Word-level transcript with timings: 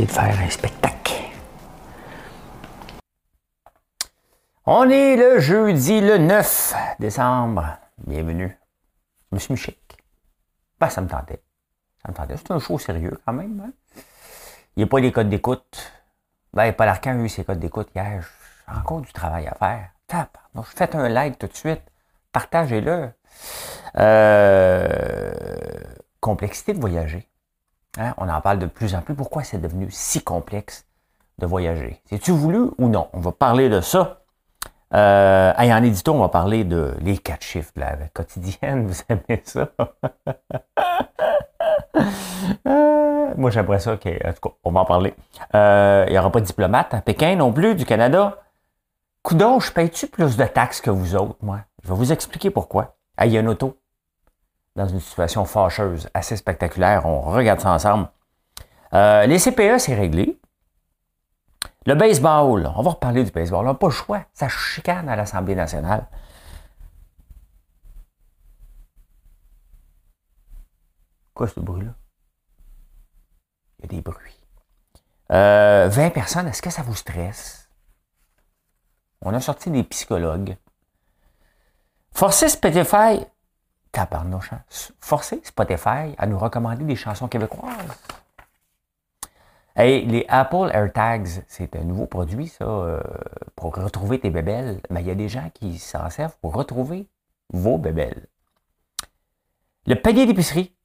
De 0.00 0.06
faire 0.06 0.40
un 0.40 0.48
spectacle. 0.48 1.12
On 4.64 4.88
est 4.88 5.16
le 5.16 5.38
jeudi 5.38 6.00
le 6.00 6.16
9 6.16 6.74
décembre. 6.98 7.76
Bienvenue. 7.98 8.58
Je 9.30 9.34
me 9.34 9.38
suis 9.38 9.56
chic. 9.56 9.98
Ben, 10.80 10.88
ça 10.88 11.02
me 11.02 11.08
tentait. 11.08 11.42
Ça 12.02 12.10
me 12.10 12.16
tentait. 12.16 12.36
C'est 12.38 12.50
un 12.52 12.58
show 12.58 12.78
sérieux 12.78 13.20
quand 13.26 13.34
même. 13.34 13.60
Hein? 13.60 13.72
Il 14.76 14.80
n'y 14.80 14.84
a 14.84 14.86
pas 14.86 14.98
les 14.98 15.12
codes 15.12 15.28
d'écoute. 15.28 15.92
Ben, 16.54 16.72
Paul 16.72 16.88
a 16.88 17.14
eu 17.14 17.28
ses 17.28 17.44
codes 17.44 17.60
d'écoute 17.60 17.90
hier. 17.94 18.26
Encore 18.74 19.02
du 19.02 19.12
travail 19.12 19.46
à 19.46 19.54
faire. 19.54 19.90
Tap. 20.06 20.38
Donc, 20.54 20.64
faites 20.64 20.94
un 20.94 21.10
like 21.10 21.38
tout 21.38 21.48
de 21.48 21.54
suite. 21.54 21.82
Partagez-le. 22.32 23.10
Euh, 23.96 25.30
complexité 26.20 26.72
de 26.72 26.80
voyager. 26.80 27.28
Hein, 27.98 28.14
on 28.16 28.28
en 28.28 28.40
parle 28.40 28.58
de 28.58 28.66
plus 28.66 28.94
en 28.94 29.02
plus. 29.02 29.14
Pourquoi 29.14 29.44
c'est 29.44 29.58
devenu 29.58 29.88
si 29.90 30.22
complexe 30.22 30.86
de 31.38 31.46
voyager? 31.46 32.00
C'est-tu 32.06 32.32
voulu 32.32 32.70
ou 32.78 32.88
non? 32.88 33.08
On 33.12 33.20
va 33.20 33.32
parler 33.32 33.68
de 33.68 33.80
ça. 33.80 34.22
Euh, 34.94 35.52
en 35.56 35.82
édito, 35.82 36.12
on 36.12 36.20
va 36.20 36.28
parler 36.28 36.64
de 36.64 36.94
les 37.00 37.18
quatre 37.18 37.42
chiffres 37.42 37.72
de 37.76 37.80
la 37.80 37.96
quotidienne. 38.14 38.86
Vous 38.88 39.02
aimez 39.08 39.42
ça? 39.44 39.68
Euh, 42.66 43.34
moi, 43.36 43.50
j'aimerais 43.50 43.78
ça. 43.78 43.92
Okay. 43.92 44.18
En 44.24 44.32
tout 44.32 44.48
cas, 44.48 44.54
on 44.64 44.72
va 44.72 44.80
en 44.80 44.84
parler. 44.84 45.14
Euh, 45.54 46.04
il 46.08 46.12
n'y 46.12 46.18
aura 46.18 46.30
pas 46.30 46.40
de 46.40 46.46
diplomate 46.46 46.94
à 46.94 47.00
Pékin 47.00 47.36
non 47.36 47.52
plus, 47.52 47.74
du 47.74 47.84
Canada. 47.84 48.38
Coudon, 49.22 49.60
je 49.60 49.70
paye-tu 49.70 50.06
plus 50.06 50.36
de 50.36 50.44
taxes 50.44 50.80
que 50.80 50.90
vous 50.90 51.14
autres, 51.14 51.36
moi? 51.42 51.60
Je 51.82 51.88
vais 51.88 51.94
vous 51.94 52.12
expliquer 52.12 52.50
pourquoi. 52.50 52.96
il 53.22 53.30
y 53.30 53.36
a 53.36 53.40
une 53.40 53.48
auto 53.48 53.78
dans 54.76 54.88
une 54.88 55.00
situation 55.00 55.44
fâcheuse, 55.44 56.08
assez 56.14 56.36
spectaculaire. 56.36 57.06
On 57.06 57.20
regarde 57.20 57.60
ça 57.60 57.72
ensemble. 57.72 58.08
Euh, 58.94 59.26
les 59.26 59.38
CPE, 59.38 59.78
c'est 59.78 59.94
réglé. 59.94 60.38
Le 61.86 61.94
baseball, 61.94 62.70
on 62.76 62.82
va 62.82 62.90
reparler 62.90 63.24
du 63.24 63.30
baseball. 63.30 63.66
On 63.66 63.68
n'a 63.68 63.74
pas 63.74 63.88
le 63.88 63.92
choix. 63.92 64.24
Ça 64.32 64.48
chicane 64.48 65.08
à 65.08 65.16
l'Assemblée 65.16 65.54
nationale. 65.54 66.06
Quoi 71.34 71.48
ce 71.48 71.60
bruit-là? 71.60 71.94
Il 73.78 73.82
y 73.82 73.84
a 73.84 73.96
des 73.96 74.00
bruits. 74.00 74.38
20 75.28 75.36
euh, 75.38 76.10
personnes, 76.10 76.46
est-ce 76.46 76.60
que 76.60 76.70
ça 76.70 76.82
vous 76.82 76.94
stresse? 76.94 77.70
On 79.22 79.32
a 79.34 79.40
sorti 79.40 79.70
des 79.70 79.82
psychologues. 79.82 80.56
Forcer 82.12 82.48
Spotify, 82.48 83.24
tabarnouche, 83.92 84.52
hein? 84.52 84.62
forcer 85.00 85.40
Spotify 85.44 86.14
à 86.18 86.26
nous 86.26 86.38
recommander 86.38 86.84
des 86.84 86.96
chansons 86.96 87.28
québécoises. 87.28 87.72
Hey, 89.74 90.04
les 90.04 90.26
Apple 90.28 90.70
AirTags, 90.72 91.44
c'est 91.48 91.76
un 91.76 91.84
nouveau 91.84 92.06
produit, 92.06 92.48
ça, 92.48 92.64
euh, 92.64 93.00
pour 93.56 93.74
retrouver 93.74 94.20
tes 94.20 94.28
bébelles. 94.28 94.80
Mais 94.90 95.00
il 95.00 95.06
y 95.06 95.10
a 95.10 95.14
des 95.14 95.30
gens 95.30 95.48
qui 95.54 95.78
s'en 95.78 96.10
servent 96.10 96.36
pour 96.42 96.54
retrouver 96.54 97.08
vos 97.52 97.78
bébelles. 97.78 98.26
Le 99.86 99.94
panier 99.94 100.26
d'épicerie, 100.26 100.76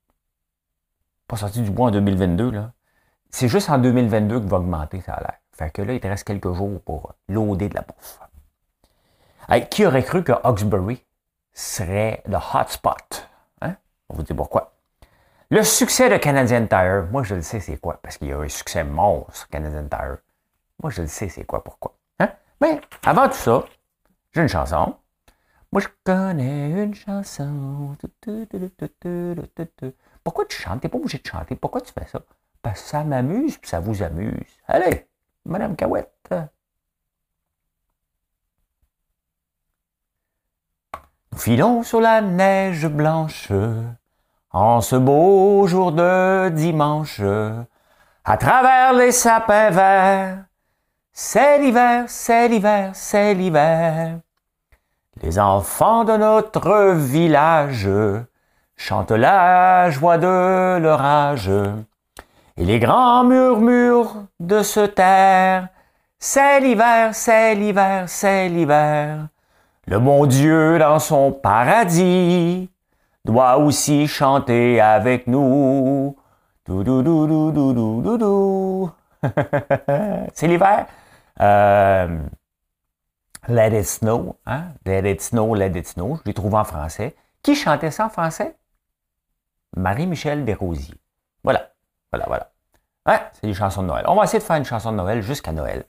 pas 1.27 1.35
sorti 1.35 1.61
du 1.61 1.69
bois 1.69 1.87
en 1.87 1.91
2022, 1.91 2.51
là. 2.51 2.73
C'est 3.29 3.49
juste 3.49 3.69
en 3.69 3.77
2022 3.77 4.39
qu'il 4.39 4.49
va 4.49 4.57
augmenter, 4.57 5.01
ça 5.01 5.13
a 5.13 5.19
l'air. 5.19 5.37
Fait 5.51 5.69
que 5.69 5.81
là, 5.81 5.93
il 5.93 5.99
te 5.99 6.07
reste 6.07 6.23
quelques 6.23 6.53
jours 6.53 6.81
pour 6.81 7.13
loader 7.27 7.67
de 7.67 7.75
la 7.75 7.81
bouffe. 7.81 8.19
Qui 9.69 9.85
aurait 9.85 10.03
cru 10.03 10.23
que 10.23 10.31
Hawkesbury 10.31 11.03
serait 11.57 12.22
le 12.28 12.38
hotspot. 12.38 13.28
Hein? 13.62 13.75
On 14.09 14.16
vous 14.16 14.23
dit 14.23 14.34
pourquoi. 14.34 14.73
Le 15.50 15.63
succès 15.63 16.09
de 16.09 16.18
Canadian 16.18 16.68
Tire, 16.68 17.07
moi 17.12 17.23
je 17.23 17.34
le 17.34 17.41
sais 17.41 17.59
c'est 17.59 17.78
quoi, 17.78 18.00
parce 18.01 18.18
qu'il 18.18 18.28
y 18.28 18.34
a 18.34 18.38
un 18.38 18.47
succès 18.47 18.84
monstre, 18.84 19.47
Canadian 19.50 19.88
Tire. 19.88 20.18
Moi 20.81 20.91
je 20.91 21.01
le 21.01 21.07
sais 21.07 21.29
c'est 21.29 21.45
quoi, 21.45 21.63
pourquoi. 21.63 21.95
Hein? 22.19 22.29
Mais 22.62 22.79
avant 23.03 23.28
tout 23.28 23.34
ça, 23.34 23.66
j'ai 24.34 24.41
une 24.41 24.47
chanson. 24.47 24.97
Moi 25.72 25.81
je 25.81 25.88
connais 26.03 26.84
une 26.84 26.94
chanson. 26.94 27.95
Pourquoi 30.24 30.45
tu 30.45 30.62
chantes? 30.62 30.81
T'es 30.81 30.89
pas 30.89 30.97
obligé 30.97 31.18
de 31.18 31.25
chanter. 31.25 31.56
Pourquoi 31.56 31.81
tu 31.81 31.91
fais 31.91 32.06
ça? 32.06 32.22
Parce 32.62 32.84
que 32.84 32.88
ça 32.89 33.03
m'amuse 33.03 33.57
puis 33.57 33.69
ça 33.69 33.79
vous 33.79 34.03
amuse. 34.03 34.59
Allez, 34.68 35.07
Madame 35.45 35.75
Cahouette. 35.75 36.29
Filons 41.37 41.83
sur 41.83 42.01
la 42.01 42.21
neige 42.21 42.87
blanche, 42.87 43.51
en 44.51 44.81
ce 44.81 44.95
beau 44.95 45.67
jour 45.67 45.91
de 45.91 46.49
dimanche, 46.49 47.21
à 48.25 48.37
travers 48.37 48.93
les 48.93 49.11
sapins 49.11 49.69
verts. 49.69 50.39
C'est 51.13 51.59
l'hiver, 51.59 52.05
c'est 52.07 52.47
l'hiver, 52.47 52.91
c'est 52.93 53.33
l'hiver. 53.33 54.19
Les 55.21 55.39
enfants 55.39 56.03
de 56.03 56.15
notre 56.15 56.93
village 56.93 57.89
chantent 58.75 59.11
la 59.11 59.89
joie 59.89 60.17
de 60.17 60.77
leur 60.77 61.01
âge. 61.01 61.51
Et 62.57 62.65
les 62.65 62.79
grands 62.79 63.23
murmures 63.23 64.25
de 64.39 64.61
ce 64.61 64.81
terre, 64.81 65.69
c'est 66.19 66.59
l'hiver, 66.59 67.13
c'est 67.13 67.55
l'hiver, 67.55 68.03
c'est 68.07 68.49
l'hiver. 68.49 69.27
Le 69.89 69.99
bon 69.99 70.25
Dieu 70.25 70.77
dans 70.79 70.99
son 70.99 71.31
paradis 71.31 72.69
doit 73.23 73.57
aussi 73.57 74.05
chanter 74.05 74.81
avec 74.81 75.27
nous. 75.27 76.17
C'est 80.33 80.47
l'hiver. 80.47 80.87
Euh, 81.39 82.19
let 83.47 83.79
it 83.79 83.85
snow, 83.85 84.35
hein? 84.45 84.65
Let 84.85 85.09
it 85.09 85.21
snow, 85.21 85.55
let 85.55 85.71
it 85.79 85.87
snow. 85.87 86.17
Je 86.17 86.23
l'ai 86.25 86.33
trouvé 86.33 86.57
en 86.57 86.65
français. 86.65 87.15
Qui 87.41 87.55
chantait 87.55 87.91
ça 87.91 88.07
en 88.07 88.09
français? 88.09 88.57
Marie-Michel 89.77 90.43
Desrosiers. 90.43 90.95
Voilà. 91.45 91.71
Voilà, 92.11 92.25
voilà. 92.27 92.51
Ouais, 93.07 93.21
c'est 93.31 93.47
des 93.47 93.53
chansons 93.53 93.83
de 93.83 93.87
Noël. 93.87 94.03
On 94.09 94.15
va 94.15 94.25
essayer 94.25 94.39
de 94.39 94.43
faire 94.43 94.57
une 94.57 94.65
chanson 94.65 94.91
de 94.91 94.97
Noël 94.97 95.21
jusqu'à 95.21 95.53
Noël 95.53 95.85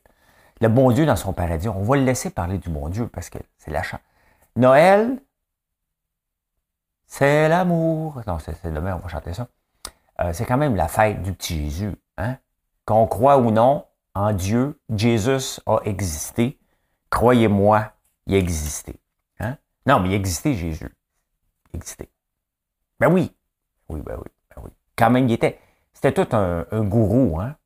le 0.61 0.69
bon 0.69 0.91
Dieu 0.91 1.07
dans 1.07 1.17
son 1.17 1.33
paradis. 1.33 1.69
On 1.69 1.83
va 1.83 1.97
le 1.97 2.05
laisser 2.05 2.31
parler 2.31 2.59
du 2.59 2.69
bon 2.69 2.89
Dieu 2.89 3.09
parce 3.09 3.31
que 3.31 3.39
c'est 3.59 3.71
la 3.71 3.83
chance. 3.83 4.01
Noël, 4.57 5.21
c'est 7.07 7.49
l'amour. 7.49 8.21
Non, 8.27 8.39
c'est 8.39 8.73
demain, 8.73 8.95
on 8.97 8.99
va 8.99 9.09
chanter 9.09 9.35
ça. 9.35 9.49
Euh, 10.21 10.33
c'est 10.33 10.45
quand 10.45 10.57
même 10.57 10.75
la 10.75 10.89
fête 10.89 11.23
du 11.23 11.33
petit 11.33 11.57
Jésus. 11.57 11.95
Hein? 12.17 12.37
Qu'on 12.85 13.07
croit 13.07 13.39
ou 13.39 13.51
non 13.51 13.87
en 14.15 14.33
Dieu, 14.33 14.81
Jésus 14.95 15.61
a 15.67 15.79
existé. 15.85 16.59
Croyez-moi, 17.11 17.93
il 18.27 18.35
a 18.35 18.39
existé. 18.39 19.01
Hein? 19.39 19.57
Non, 19.87 20.01
mais 20.01 20.09
il 20.09 20.13
a 20.13 20.17
existé, 20.17 20.55
Jésus. 20.55 20.91
Il 21.73 21.77
a 21.77 21.79
existé. 21.79 22.11
Ben 22.99 23.13
oui. 23.13 23.33
Oui, 23.89 24.01
ben 24.01 24.17
oui, 24.17 24.31
ben 24.51 24.63
oui. 24.65 24.71
Quand 24.97 25.11
même, 25.11 25.29
il 25.29 25.33
était. 25.33 25.61
C'était 25.93 26.13
tout 26.13 26.37
un, 26.37 26.67
un 26.71 26.85
gourou, 26.85 27.41
hein? 27.41 27.57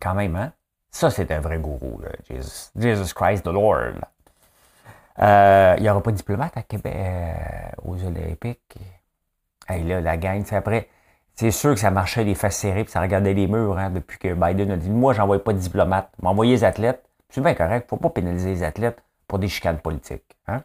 Quand 0.00 0.14
même, 0.14 0.36
hein? 0.36 0.52
Ça, 0.94 1.10
c'est 1.10 1.32
un 1.32 1.40
vrai 1.40 1.58
gourou, 1.58 2.00
Jesus, 2.30 2.70
Jesus, 2.76 3.12
Christ 3.12 3.42
the 3.42 3.48
Lord. 3.48 3.94
Euh, 5.18 5.74
il 5.76 5.82
n'y 5.82 5.90
aura 5.90 6.00
pas 6.00 6.12
de 6.12 6.16
diplomate 6.16 6.56
à 6.56 6.62
Québec 6.62 6.94
euh, 6.94 7.32
aux 7.84 8.00
Olympiques. 8.04 8.76
Hey, 9.68 9.82
là, 9.82 10.00
la 10.00 10.16
gang, 10.16 10.44
c'est 10.46 10.54
après. 10.54 10.88
C'est 11.34 11.50
sûr 11.50 11.74
que 11.74 11.80
ça 11.80 11.90
marchait 11.90 12.22
les 12.22 12.36
fesses 12.36 12.58
serrées, 12.58 12.84
puis 12.84 12.92
ça 12.92 13.00
regardait 13.00 13.34
les 13.34 13.48
murs 13.48 13.76
hein, 13.76 13.90
depuis 13.90 14.18
que 14.18 14.34
Biden 14.34 14.70
a 14.70 14.76
dit 14.76 14.88
Moi, 14.88 15.14
j'envoie 15.14 15.42
pas 15.42 15.52
de 15.52 15.58
diplomate. 15.58 16.12
M'envoyer 16.22 16.52
les 16.52 16.62
athlètes. 16.62 17.04
C'est 17.28 17.40
bien 17.40 17.54
correct. 17.54 17.90
faut 17.90 17.96
pas 17.96 18.10
pénaliser 18.10 18.50
les 18.50 18.62
athlètes 18.62 19.02
pour 19.26 19.40
des 19.40 19.48
chicanes 19.48 19.80
politiques. 19.80 20.36
Hein? 20.46 20.62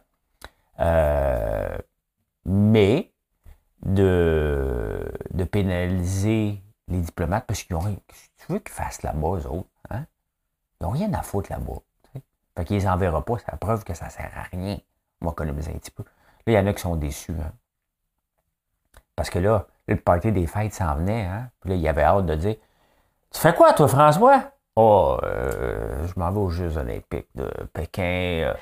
Euh, 0.78 1.76
mais 2.44 3.10
de, 3.82 5.12
pénaliser 5.50 6.62
les 6.86 7.00
diplomates, 7.00 7.46
parce 7.48 7.64
qu'ils 7.64 7.74
ont. 7.74 7.82
Tu 7.82 8.52
veux 8.52 8.60
qu'ils 8.60 8.70
fassent 8.70 9.02
la 9.02 9.12
bas, 9.12 9.38
eux 9.38 9.46
autres? 9.48 9.66
Ils 10.80 10.84
n'ont 10.84 10.90
rien 10.90 11.12
à 11.12 11.22
foutre 11.22 11.50
là-bas. 11.50 11.80
Fait 12.56 12.64
qu'ils 12.64 12.78
les 12.78 12.84
pas, 12.84 13.38
c'est 13.38 13.50
la 13.50 13.56
preuve 13.56 13.84
que 13.84 13.94
ça 13.94 14.06
ne 14.06 14.10
sert 14.10 14.30
à 14.36 14.42
rien. 14.42 14.78
On 15.20 15.26
va 15.26 15.32
économiser 15.32 15.72
un 15.72 15.78
petit 15.78 15.90
peu. 15.90 16.02
Là, 16.02 16.10
il 16.46 16.54
y 16.54 16.58
en 16.58 16.66
a 16.66 16.72
qui 16.72 16.80
sont 16.80 16.96
déçus. 16.96 17.32
Hein. 17.32 17.52
parce 19.14 19.30
que 19.30 19.38
là, 19.38 19.66
le 19.86 19.96
party 19.96 20.32
des 20.32 20.46
fêtes 20.46 20.74
s'en 20.74 20.94
venait, 20.94 21.26
hein? 21.26 21.50
Puis 21.60 21.70
là, 21.70 21.76
il 21.76 21.88
avait 21.88 22.02
hâte 22.02 22.26
de 22.26 22.34
dire 22.34 22.56
Tu 23.30 23.40
fais 23.40 23.54
quoi, 23.54 23.72
toi, 23.72 23.88
François? 23.88 24.52
Oh, 24.76 25.18
euh, 25.22 26.06
je 26.06 26.18
m'en 26.18 26.30
vais 26.30 26.38
aux 26.38 26.48
Jeux 26.48 26.76
Olympiques 26.76 27.28
de 27.34 27.48
Pékin, 27.72 28.44
euh, 28.44 28.54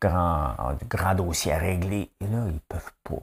grand, 0.00 0.54
grand 0.88 1.14
dossier 1.14 1.52
à 1.52 1.58
régler. 1.58 2.10
Et 2.20 2.26
là, 2.26 2.46
ils 2.48 2.60
peuvent 2.60 2.92
pas. 3.04 3.14
Ils 3.14 3.20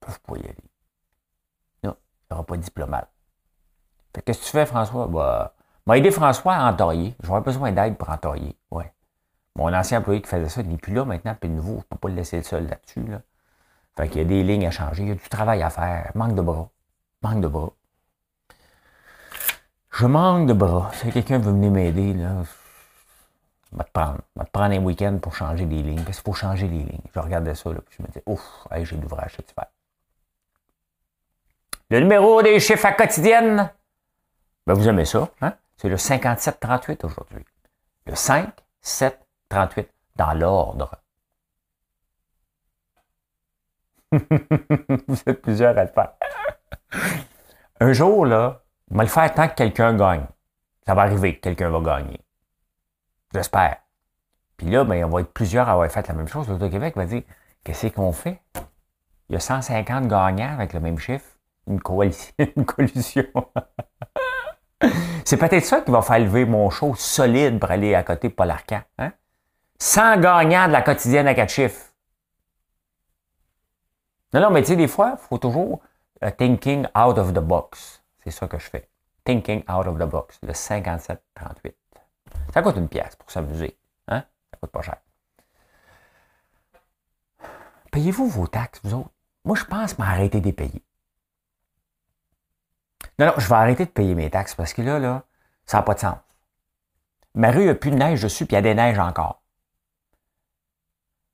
peuvent 0.00 0.20
pas 0.20 0.36
y 0.36 0.44
aller. 0.44 0.54
Non, 1.84 1.96
il 1.96 2.32
n'y 2.32 2.34
aura 2.34 2.44
pas 2.46 2.56
de 2.56 2.62
diplomate. 2.62 3.08
Fait 4.14 4.22
qu'est-ce 4.22 4.40
que 4.40 4.44
tu 4.44 4.50
fais, 4.50 4.66
François? 4.66 5.06
Bah, 5.06 5.54
m'a 5.88 5.96
aidé 5.96 6.10
François 6.10 6.54
à 6.54 6.70
entailler. 6.70 7.14
J'aurais 7.22 7.40
besoin 7.40 7.72
d'aide 7.72 7.96
pour 7.96 8.10
entailler. 8.10 8.54
Ouais. 8.70 8.92
Mon 9.56 9.72
ancien 9.72 9.98
employé 9.98 10.20
qui 10.20 10.28
faisait 10.28 10.48
ça, 10.48 10.60
il 10.60 10.68
n'est 10.68 10.76
plus 10.76 10.92
là 10.92 11.04
maintenant, 11.04 11.34
puis 11.40 11.48
nouveau. 11.48 11.72
Je 11.72 11.78
ne 11.78 11.82
peux 11.82 11.96
pas 11.96 12.08
le 12.10 12.14
laisser 12.14 12.42
seul 12.42 12.68
là-dessus. 12.68 13.02
Là. 13.10 13.22
Fait 13.96 14.08
qu'il 14.08 14.18
y 14.18 14.24
a 14.24 14.24
des 14.24 14.44
lignes 14.44 14.66
à 14.66 14.70
changer, 14.70 15.02
il 15.02 15.08
y 15.08 15.12
a 15.12 15.14
du 15.14 15.28
travail 15.28 15.62
à 15.62 15.70
faire. 15.70 16.12
Manque 16.14 16.34
de 16.34 16.42
bras. 16.42 16.68
Manque 17.22 17.40
de 17.40 17.48
bras. 17.48 17.72
Je 19.90 20.06
manque 20.06 20.46
de 20.46 20.52
bras. 20.52 20.90
Si 20.92 21.10
quelqu'un 21.10 21.38
veut 21.38 21.52
venir 21.52 21.70
m'aider, 21.70 22.12
là, 22.12 22.42
va 23.72 23.84
te 23.84 23.90
prendre. 23.90 24.18
Va 24.36 24.44
te 24.44 24.50
prendre 24.50 24.74
un 24.74 24.84
week-end 24.84 25.18
pour 25.20 25.34
changer 25.34 25.64
des 25.64 25.82
lignes. 25.82 26.04
Parce 26.04 26.18
qu'il 26.18 26.24
faut 26.24 26.34
changer 26.34 26.68
les 26.68 26.84
lignes. 26.84 27.00
Je 27.14 27.18
regardais 27.18 27.54
ça, 27.54 27.70
là, 27.70 27.80
puis 27.80 27.96
je 27.98 28.02
me 28.02 28.08
disais, 28.08 28.22
ouf, 28.26 28.68
j'ai 28.82 28.94
de 28.94 29.02
l'ouvrage 29.02 29.38
à 29.38 29.42
faire. 29.42 29.70
Le 31.90 32.00
numéro 32.00 32.42
des 32.42 32.60
chiffres 32.60 32.84
à 32.84 32.92
quotidienne, 32.92 33.70
ben, 34.66 34.74
vous 34.74 34.86
aimez 34.86 35.06
ça, 35.06 35.30
hein? 35.40 35.54
C'est 35.78 35.88
le 35.88 35.96
5738 35.96 37.04
aujourd'hui. 37.04 37.44
Le 38.06 38.14
5, 38.16 38.52
7, 38.80 39.26
38, 39.48 39.88
dans 40.16 40.34
l'ordre. 40.34 40.90
vous 44.12 45.16
êtes 45.26 45.40
plusieurs 45.40 45.78
à 45.78 45.84
le 45.84 45.90
faire. 45.90 46.14
Un 47.80 47.92
jour, 47.92 48.26
là, 48.26 48.62
on 48.90 48.96
va 48.96 49.04
le 49.04 49.08
faire 49.08 49.32
tant 49.32 49.48
que 49.48 49.54
quelqu'un 49.54 49.94
gagne. 49.94 50.26
Ça 50.84 50.94
va 50.94 51.02
arriver 51.02 51.36
que 51.36 51.42
quelqu'un 51.42 51.70
va 51.70 51.80
gagner. 51.80 52.20
J'espère. 53.32 53.76
Puis 54.56 54.68
là, 54.68 54.82
ben, 54.82 55.04
on 55.04 55.10
va 55.10 55.20
être 55.20 55.32
plusieurs 55.32 55.68
à 55.68 55.72
avoir 55.72 55.88
fait 55.90 56.08
la 56.08 56.14
même 56.14 56.26
chose. 56.26 56.48
L'Auto-Québec 56.48 56.96
va 56.96 57.06
dire 57.06 57.22
Qu'est-ce 57.62 57.86
qu'on 57.88 58.12
fait? 58.12 58.42
Il 59.28 59.34
y 59.34 59.36
a 59.36 59.40
150 59.40 60.08
gagnants 60.08 60.54
avec 60.54 60.72
le 60.72 60.80
même 60.80 60.98
chiffre. 60.98 61.36
Une 61.68 61.80
coalition. 61.80 62.34
Une 62.56 62.64
collusion. 62.64 63.26
C'est 65.24 65.36
peut-être 65.36 65.64
ça 65.64 65.80
qui 65.80 65.90
va 65.90 66.02
faire 66.02 66.18
lever 66.18 66.44
mon 66.44 66.70
show 66.70 66.94
solide 66.94 67.58
pour 67.58 67.70
aller 67.70 67.94
à 67.94 68.02
côté 68.02 68.28
de 68.28 68.34
Paul 68.34 68.50
Arcan. 68.50 68.80
Hein? 68.98 69.12
100 69.78 70.20
gagnants 70.20 70.66
de 70.68 70.72
la 70.72 70.82
quotidienne 70.82 71.26
à 71.26 71.34
quatre 71.34 71.50
chiffres. 71.50 71.92
Non, 74.32 74.40
non, 74.40 74.50
mais 74.50 74.62
tu 74.62 74.68
sais, 74.68 74.76
des 74.76 74.88
fois, 74.88 75.16
il 75.18 75.26
faut 75.28 75.38
toujours 75.38 75.80
uh, 76.22 76.30
thinking 76.36 76.86
out 76.96 77.18
of 77.18 77.32
the 77.32 77.40
box. 77.40 78.02
C'est 78.22 78.30
ça 78.30 78.46
que 78.46 78.58
je 78.58 78.68
fais. 78.68 78.88
Thinking 79.24 79.62
out 79.70 79.86
of 79.86 79.98
the 79.98 80.08
box, 80.08 80.38
le 80.42 80.52
57-38. 80.52 81.18
Ça 82.52 82.62
coûte 82.62 82.76
une 82.76 82.88
pièce 82.88 83.16
pour 83.16 83.30
s'amuser. 83.30 83.76
Hein? 84.08 84.24
Ça 84.50 84.58
coûte 84.60 84.70
pas 84.70 84.82
cher. 84.82 84.96
Payez-vous 87.90 88.28
vos 88.28 88.46
taxes, 88.46 88.80
vous 88.84 88.94
autres? 88.94 89.10
Moi, 89.44 89.56
je 89.56 89.64
pense 89.64 89.98
m'arrêter 89.98 90.40
de 90.40 90.50
payer. 90.50 90.82
Non, 93.18 93.26
non, 93.26 93.32
je 93.36 93.48
vais 93.48 93.54
arrêter 93.54 93.84
de 93.84 93.90
payer 93.90 94.14
mes 94.14 94.30
taxes 94.30 94.54
parce 94.54 94.72
que 94.72 94.82
là, 94.82 94.98
là, 94.98 95.22
ça 95.66 95.78
n'a 95.78 95.82
pas 95.82 95.94
de 95.94 96.00
sens. 96.00 96.16
Ma 97.34 97.50
rue, 97.50 97.60
il 97.60 97.64
n'y 97.64 97.70
a 97.70 97.74
plus 97.74 97.90
de 97.90 97.96
neige 97.96 98.22
dessus, 98.22 98.46
puis 98.46 98.54
il 98.54 98.56
y 98.56 98.58
a 98.58 98.62
des 98.62 98.74
neiges 98.74 98.98
encore. 98.98 99.42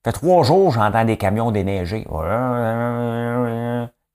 Ça 0.05 0.13
fait 0.13 0.19
trois 0.19 0.43
jours, 0.43 0.71
j'entends 0.71 1.05
des 1.05 1.17
camions 1.17 1.51
déneiger. 1.51 2.07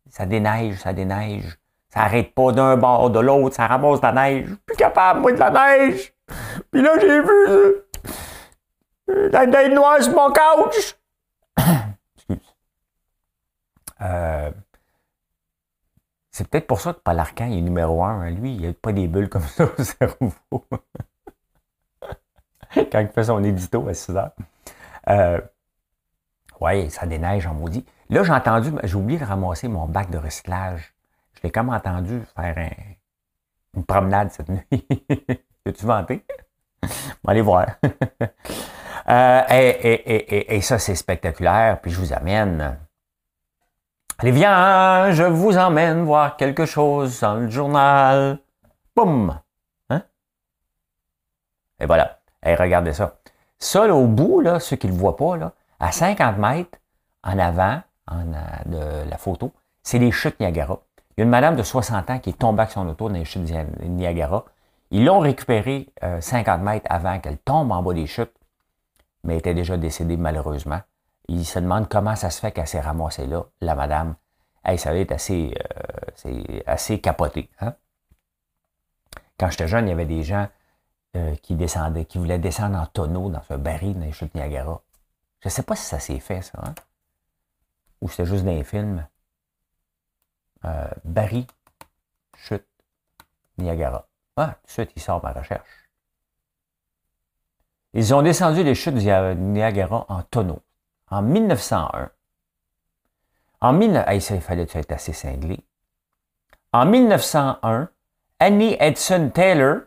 Ça 0.10 0.26
déneige, 0.26 0.78
ça 0.78 0.94
déneige. 0.94 1.58
Ça 1.90 2.02
n'arrête 2.02 2.36
pas 2.36 2.52
d'un 2.52 2.78
bord, 2.78 3.10
de 3.10 3.20
l'autre, 3.20 3.56
ça 3.56 3.66
ramasse 3.66 4.00
de 4.00 4.06
la 4.06 4.12
neige. 4.12 4.44
Je 4.44 4.48
suis 4.50 4.58
plus 4.66 4.76
capable, 4.76 5.22
moi, 5.22 5.32
de 5.32 5.40
la 5.40 5.50
neige. 5.50 6.14
Puis 6.72 6.82
là, 6.82 6.92
j'ai 7.00 7.22
vu 7.22 7.48
euh, 7.48 9.30
la 9.32 9.48
neige 9.48 9.72
noire 9.72 10.02
sur 10.02 10.14
mon 10.14 10.32
couch. 10.32 10.96
Excuse. 12.16 12.56
Euh, 14.02 14.52
c'est 16.40 16.48
peut-être 16.48 16.68
pour 16.68 16.80
ça 16.80 16.94
que 16.94 17.00
Paul 17.00 17.20
Arcan 17.20 17.52
est 17.52 17.60
numéro 17.60 18.02
un. 18.02 18.22
Hein. 18.22 18.30
Lui, 18.30 18.56
il 18.56 18.66
a 18.66 18.72
pas 18.72 18.94
des 18.94 19.10
bulles 19.10 19.28
comme 19.28 19.44
ça 19.44 19.66
au 19.66 19.84
cerveau. 19.84 20.32
Quand 22.74 23.00
il 23.00 23.10
fait 23.10 23.26
son 23.26 23.44
édito 23.44 23.86
à 23.90 23.94
6 23.94 24.16
heures. 24.16 24.32
Euh, 25.10 25.42
oui, 26.62 26.90
ça 26.90 27.06
déneige 27.06 27.46
en 27.46 27.54
maudit. 27.54 27.86
Là, 28.10 28.24
j'ai 28.24 28.32
entendu, 28.32 28.72
j'ai 28.84 28.96
oublié 28.96 29.20
de 29.20 29.26
ramasser 29.26 29.68
mon 29.68 29.86
bac 29.86 30.10
de 30.12 30.18
recyclage. 30.18 30.94
Je 31.34 31.42
l'ai 31.44 31.52
comme 31.52 31.72
entendu 31.72 32.22
faire 32.34 32.72
une 33.76 33.84
promenade 33.84 34.32
cette 34.32 34.48
nuit. 34.48 34.64
As-tu 35.66 35.86
vanté? 35.86 36.26
On 37.26 37.32
aller 37.32 37.42
voir. 37.42 37.68
Euh, 39.08 39.42
et, 39.50 40.62
ça, 40.62 40.78
c'est 40.78 40.94
spectaculaire. 40.94 41.82
Puis 41.82 41.90
je 41.90 42.00
vous 42.00 42.14
amène. 42.14 42.78
Allez, 44.22 44.32
viens, 44.32 45.12
je 45.12 45.24
vous 45.24 45.58
emmène 45.58 46.04
voir 46.04 46.36
quelque 46.36 46.66
chose 46.66 47.22
dans 47.22 47.36
le 47.36 47.50
journal. 47.50 48.40
Boum! 48.94 49.40
Hein? 49.90 50.02
Et 51.80 51.86
voilà. 51.86 52.20
Et 52.46 52.54
regardez 52.54 52.92
ça. 52.92 53.16
Ça, 53.60 53.88
là, 53.88 53.96
au 53.96 54.08
bout, 54.08 54.42
là, 54.42 54.60
ceux 54.60 54.76
qui 54.76 54.88
ne 54.88 54.92
le 54.92 54.98
voient 54.98 55.16
pas, 55.16 55.38
là, 55.38 55.54
à 55.80 55.94
50 55.94 56.38
mètres 56.38 56.80
en 57.24 57.40
avant 57.40 57.82
en, 58.08 58.26
de 58.66 59.10
la 59.10 59.18
photo, 59.18 59.54
c'est 59.84 60.00
les 60.00 60.12
chutes 60.12 60.38
Niagara. 60.42 60.82
Il 61.16 61.22
y 61.22 61.22
a 61.22 61.24
une 61.24 61.30
madame 61.30 61.56
de 61.56 61.64
60 61.64 62.10
ans 62.10 62.20
qui 62.20 62.32
est 62.32 62.40
tombée 62.40 62.64
avec 62.64 62.74
son 62.74 62.86
auto 62.90 63.08
dans 63.08 63.16
les 63.16 63.24
chutes 63.24 63.50
Niagara. 63.82 64.44
Ils 64.92 65.06
l'ont 65.06 65.20
récupérée 65.20 65.88
50 66.20 66.60
euh, 66.60 66.64
mètres 66.64 66.88
avant 66.90 67.18
qu'elle 67.20 67.38
tombe 67.38 67.72
en 67.72 67.82
bas 67.82 67.94
des 67.94 68.06
chutes, 68.08 68.34
mais 69.24 69.36
elle 69.36 69.40
était 69.40 69.54
déjà 69.54 69.78
décédée 69.78 70.18
malheureusement. 70.18 70.82
Il 71.32 71.46
se 71.46 71.60
demande 71.60 71.88
comment 71.88 72.16
ça 72.16 72.32
se 72.32 72.40
fait 72.40 72.52
qu'elle 72.52 72.68
s'est 72.68 72.82
ramassée 72.82 73.28
là, 73.28 73.46
la 73.62 73.76
madame. 73.76 74.16
Hey, 74.66 74.80
ça 74.80 74.92
va 74.92 74.98
être 74.98 75.12
assez, 75.12 75.54
assez 76.66 77.00
capoté. 77.00 77.52
Hein? 77.60 77.76
Quand 79.38 79.52
j'étais 79.52 79.68
jeune, 79.68 79.86
il 79.86 79.90
y 79.90 79.94
avait 79.94 80.08
des 80.08 80.24
gens 80.24 80.50
euh, 81.16 81.36
qui 81.36 81.54
descendaient, 81.54 82.06
qui 82.06 82.18
voulaient 82.18 82.40
descendre 82.40 82.80
en 82.80 82.88
tonneau 82.88 83.30
dans 83.30 83.44
ce 83.44 83.54
baril 83.54 83.94
dans 84.00 84.06
les 84.08 84.12
chutes 84.12 84.34
Niagara. 84.34 84.82
Je 85.42 85.50
ne 85.50 85.52
sais 85.52 85.62
pas 85.62 85.76
si 85.76 85.86
ça 85.86 86.00
s'est 86.00 86.20
fait, 86.20 86.42
ça. 86.42 86.60
Hein? 86.64 86.74
Ou 88.02 88.10
c'était 88.10 88.26
juste 88.26 88.44
dans 88.44 88.52
les 88.52 88.64
films. 88.64 89.08
Euh, 90.66 90.90
Barry, 91.06 91.46
chute, 92.38 92.66
Niagara. 93.60 94.08
Ah, 94.36 94.56
tout 94.64 94.66
de 94.66 94.72
suite, 94.72 94.92
il 94.96 95.02
sort 95.02 95.24
ma 95.24 95.32
recherche. 95.32 95.90
Ils 97.94 98.16
ont 98.16 98.24
descendu 98.24 98.64
les 98.64 98.74
chutes 98.74 98.96
Niagara 98.96 100.08
en 100.10 100.24
tonneau 100.24 100.64
en 101.12 101.22
1901. 101.22 102.10
En 103.62 103.74
19... 103.74 104.06
il 104.32 104.42
fallait 104.42 104.68
être 104.74 104.92
assez 104.92 105.14
cinglé. 105.14 105.60
En 106.72 106.86
1901, 106.86 107.90
Annie 108.40 108.78
Edson 108.80 109.32
Taylor 109.34 109.82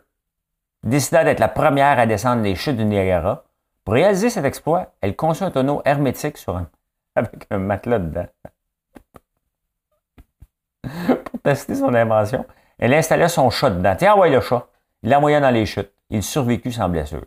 décida 0.83 1.23
d'être 1.23 1.39
la 1.39 1.47
première 1.47 1.97
à 1.97 2.05
descendre 2.05 2.43
les 2.43 2.55
chutes 2.55 2.77
du 2.77 2.85
Niagara. 2.85 3.45
Pour 3.83 3.95
réaliser 3.95 4.29
cet 4.29 4.45
exploit, 4.45 4.93
elle 5.01 5.15
conçut 5.15 5.43
un 5.43 5.51
tonneau 5.51 5.81
hermétique 5.85 6.37
sur 6.37 6.55
un... 6.55 6.69
avec 7.15 7.47
un 7.49 7.57
matelas 7.57 7.99
dedans. 7.99 8.27
pour 11.25 11.41
tester 11.41 11.75
son 11.75 11.93
invention. 11.93 12.45
Elle 12.77 12.93
installait 12.93 13.29
son 13.29 13.49
chat 13.49 13.69
dedans. 13.69 13.95
Tiens, 13.97 14.15
ouais, 14.17 14.29
le 14.29 14.41
chat. 14.41 14.67
Il 15.03 15.09
l'envoya 15.09 15.39
dans 15.39 15.51
les 15.51 15.65
chutes. 15.65 15.91
Il 16.09 16.23
survécut 16.23 16.71
sans 16.71 16.89
blessure. 16.89 17.23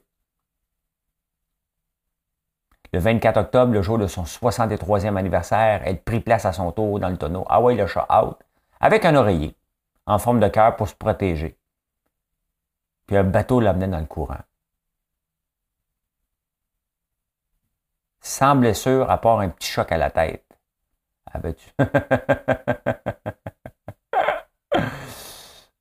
Le 2.96 3.02
24 3.02 3.36
octobre, 3.36 3.74
le 3.74 3.82
jour 3.82 3.98
de 3.98 4.06
son 4.06 4.22
63e 4.22 5.16
anniversaire, 5.18 5.82
elle 5.84 6.00
prit 6.00 6.20
place 6.20 6.46
à 6.46 6.54
son 6.54 6.72
tour 6.72 6.98
dans 6.98 7.10
le 7.10 7.18
tonneau. 7.18 7.44
Ah 7.46 7.60
ouais, 7.60 7.74
le 7.74 7.86
chat 7.86 8.06
out. 8.10 8.38
Avec 8.80 9.04
un 9.04 9.14
oreiller, 9.14 9.54
en 10.06 10.18
forme 10.18 10.40
de 10.40 10.48
cœur 10.48 10.76
pour 10.76 10.88
se 10.88 10.94
protéger. 10.94 11.58
Puis 13.06 13.18
un 13.18 13.24
bateau 13.24 13.60
l'amenait 13.60 13.88
dans 13.88 13.98
le 14.00 14.06
courant. 14.06 14.40
Sans 18.22 18.56
blessure, 18.56 19.10
à 19.10 19.20
part 19.20 19.40
un 19.40 19.50
petit 19.50 19.68
choc 19.68 19.92
à 19.92 19.98
la 19.98 20.10
tête. 20.10 20.46
Avais-tu? 21.30 21.68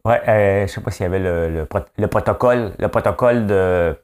Ouais, 0.04 0.22
euh, 0.30 0.68
je 0.68 0.72
sais 0.72 0.82
pas 0.82 0.92
s'il 0.92 1.02
y 1.02 1.08
avait 1.08 1.18
le 1.18 2.08
protocole 2.08 2.76
de, 3.48 3.98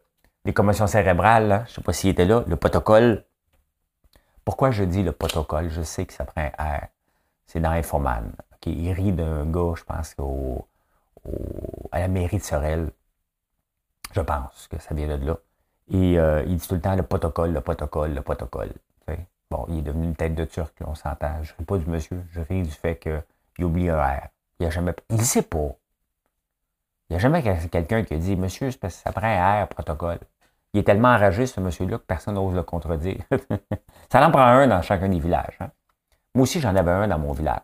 des 0.45 0.53
commotions 0.53 0.87
cérébrales, 0.87 1.65
je 1.67 1.73
sais 1.73 1.81
pas 1.81 1.93
s'il 1.93 2.09
était 2.09 2.25
là, 2.25 2.43
le 2.47 2.55
protocole. 2.55 3.25
Pourquoi 4.43 4.71
je 4.71 4.83
dis 4.83 5.03
le 5.03 5.11
protocole? 5.11 5.69
Je 5.69 5.81
sais 5.81 6.05
que 6.05 6.13
ça 6.13 6.25
prend 6.25 6.47
R. 6.57 6.87
C'est 7.45 7.59
dans 7.59 7.71
Infoman. 7.71 8.31
Il 8.65 8.91
rit 8.91 9.11
d'un 9.11 9.45
gars, 9.45 9.73
je 9.75 9.83
pense, 9.83 10.15
à 11.91 11.99
la 11.99 12.07
mairie 12.07 12.37
de 12.37 12.43
Sorel. 12.43 12.91
Je 14.13 14.21
pense 14.21 14.67
que 14.67 14.79
ça 14.79 14.93
vient 14.93 15.07
de 15.17 15.25
là. 15.25 15.37
Et 15.89 16.19
euh, 16.19 16.43
il 16.47 16.57
dit 16.57 16.67
tout 16.67 16.75
le 16.75 16.81
temps 16.81 16.95
le 16.95 17.03
protocole, 17.03 17.53
le 17.53 17.61
protocole, 17.61 18.13
le 18.13 18.21
protocole. 18.21 18.71
Bon, 19.51 19.65
il 19.67 19.79
est 19.79 19.81
devenu 19.81 20.05
une 20.05 20.15
tête 20.15 20.33
de 20.33 20.45
turc, 20.45 20.73
on 20.79 20.95
s'entend. 20.95 21.43
Je 21.43 21.53
ris 21.57 21.65
pas 21.65 21.77
du 21.77 21.85
monsieur, 21.85 22.23
je 22.31 22.39
ris 22.39 22.63
du 22.63 22.71
fait 22.71 22.97
qu'il 22.97 23.65
oublie 23.65 23.89
un 23.89 24.01
R. 24.01 24.29
Il 24.59 24.65
a 24.65 24.69
jamais. 24.69 24.93
Il 25.09 25.17
ne 25.17 25.23
sait 25.23 25.41
pas. 25.41 25.75
Il 27.09 27.13
n'y 27.13 27.15
a 27.17 27.19
jamais 27.19 27.43
quelqu'un 27.43 28.03
qui 28.05 28.13
a 28.13 28.17
dit 28.17 28.37
Monsieur, 28.37 28.71
ça 28.71 29.11
prend 29.11 29.27
un 29.27 29.65
R 29.65 29.67
protocole. 29.67 30.19
Il 30.73 30.79
est 30.79 30.83
tellement 30.83 31.09
enragé, 31.09 31.45
ce 31.45 31.59
monsieur-là, 31.59 31.97
que 31.97 32.03
personne 32.03 32.35
n'ose 32.35 32.55
le 32.55 32.63
contredire. 32.63 33.21
ça 34.11 34.25
en 34.25 34.31
prend 34.31 34.43
un 34.43 34.67
dans 34.67 34.81
chacun 34.81 35.09
des 35.09 35.19
villages. 35.19 35.57
Hein. 35.59 35.69
Moi 36.33 36.43
aussi, 36.43 36.61
j'en 36.61 36.75
avais 36.75 36.91
un 36.91 37.07
dans 37.07 37.19
mon 37.19 37.33
village. 37.33 37.59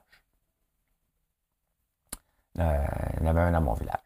Euh, 2.60 2.86
j'en 3.22 3.28
avais 3.28 3.42
un 3.42 3.52
dans 3.52 3.62
mon 3.62 3.74
village. 3.74 4.00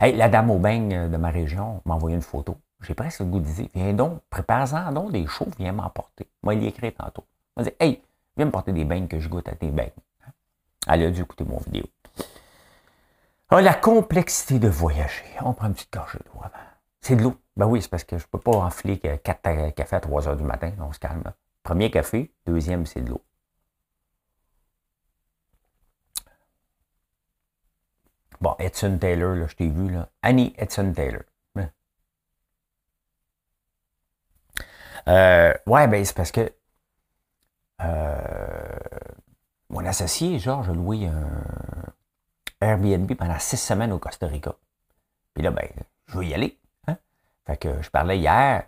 Hey, 0.00 0.16
la 0.16 0.28
dame 0.28 0.50
au 0.50 0.58
bain 0.58 1.08
de 1.08 1.16
ma 1.16 1.30
région 1.30 1.80
m'a 1.84 1.94
envoyé 1.94 2.16
une 2.16 2.22
photo. 2.22 2.56
J'ai 2.80 2.94
presque 2.94 3.20
le 3.20 3.26
goût 3.26 3.40
de 3.40 3.46
viens 3.74 3.92
donc, 3.92 4.20
prépare-en 4.30 4.92
donc 4.92 5.12
des 5.12 5.26
choses, 5.26 5.52
viens 5.58 5.72
m'emporter. 5.72 6.28
Moi, 6.42 6.54
il 6.54 6.64
écrit 6.64 6.92
tantôt. 6.92 7.24
Il 7.56 7.62
m'a 7.62 7.70
dit, 7.70 7.76
hey, 7.80 8.02
viens 8.36 8.46
me 8.46 8.50
porter 8.50 8.72
des 8.72 8.84
beignes 8.84 9.08
que 9.08 9.18
je 9.18 9.28
goûte 9.28 9.48
à 9.48 9.54
tes 9.54 9.70
beignes. 9.70 9.90
Elle 10.86 11.04
a 11.04 11.10
dû 11.10 11.22
écouter 11.22 11.44
mon 11.44 11.58
vidéo. 11.58 11.84
Ah, 13.50 13.60
la 13.60 13.74
complexité 13.74 14.58
de 14.58 14.68
voyager. 14.68 15.24
On 15.40 15.52
prend 15.54 15.68
une 15.68 15.74
petite 15.74 15.92
gorgée 15.92 16.18
d'eau 16.18 16.40
avant. 16.40 16.67
C'est 17.00 17.16
de 17.16 17.22
l'eau. 17.22 17.36
Ben 17.56 17.66
oui, 17.66 17.82
c'est 17.82 17.88
parce 17.90 18.04
que 18.04 18.18
je 18.18 18.24
ne 18.24 18.28
peux 18.28 18.38
pas 18.40 18.52
enfler 18.52 18.98
quatre 18.98 19.70
cafés 19.74 19.96
à 19.96 20.00
3 20.00 20.28
heures 20.28 20.36
du 20.36 20.44
matin. 20.44 20.72
On 20.80 20.92
se 20.92 20.98
calme. 20.98 21.24
Premier 21.62 21.90
café, 21.90 22.32
deuxième, 22.46 22.86
c'est 22.86 23.00
de 23.02 23.10
l'eau. 23.10 23.22
Bon, 28.40 28.54
Edson 28.58 28.98
Taylor, 28.98 29.34
là, 29.34 29.46
je 29.48 29.56
t'ai 29.56 29.68
vu, 29.68 29.90
là. 29.90 30.08
Annie 30.22 30.54
Edson 30.58 30.92
Taylor. 30.94 31.22
Euh, 35.08 35.54
ouais, 35.66 35.88
ben 35.88 36.04
c'est 36.04 36.14
parce 36.14 36.30
que 36.32 36.52
euh, 37.80 38.78
mon 39.70 39.84
associé, 39.86 40.38
Georges, 40.38 40.68
a 40.68 40.72
loué 40.72 41.06
un 41.06 41.42
Airbnb 42.60 43.12
pendant 43.14 43.38
six 43.38 43.56
semaines 43.56 43.92
au 43.92 43.98
Costa 43.98 44.26
Rica. 44.26 44.54
Puis 45.34 45.42
là, 45.42 45.50
ben, 45.50 45.68
je 46.06 46.18
veux 46.18 46.24
y 46.24 46.34
aller. 46.34 46.58
Fait 47.48 47.56
que 47.56 47.80
je 47.82 47.90
parlais 47.90 48.18
hier. 48.18 48.64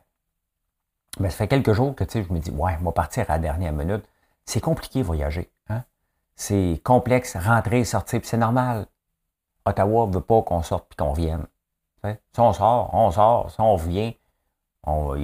Mais 1.19 1.29
ça 1.29 1.37
fait 1.37 1.49
quelques 1.49 1.75
jours 1.75 1.95
que 1.95 2.05
je 2.09 2.33
me 2.33 2.39
dis, 2.39 2.51
ouais, 2.51 2.77
on 2.81 2.85
va 2.85 2.93
partir 2.93 3.29
à 3.29 3.35
la 3.35 3.39
dernière 3.39 3.73
minute. 3.73 4.05
C'est 4.47 4.61
compliqué 4.61 5.03
voyager. 5.03 5.51
Hein? 5.69 5.85
C'est 6.35 6.81
complexe, 6.83 7.37
rentrer, 7.37 7.85
sortir, 7.85 8.21
puis 8.21 8.29
c'est 8.29 8.39
normal. 8.39 8.87
Ottawa 9.67 10.07
ne 10.07 10.15
veut 10.15 10.23
pas 10.23 10.41
qu'on 10.43 10.63
sorte 10.63 10.89
puis 10.89 10.97
qu'on 10.97 11.13
vienne. 11.13 11.47
Si 12.05 12.41
on 12.41 12.55
sort, 12.55 12.95
on 12.95 13.11
sort. 13.11 13.51
Si 13.51 13.61
on 13.61 13.75
revient, 13.75 14.17
on, 14.85 15.15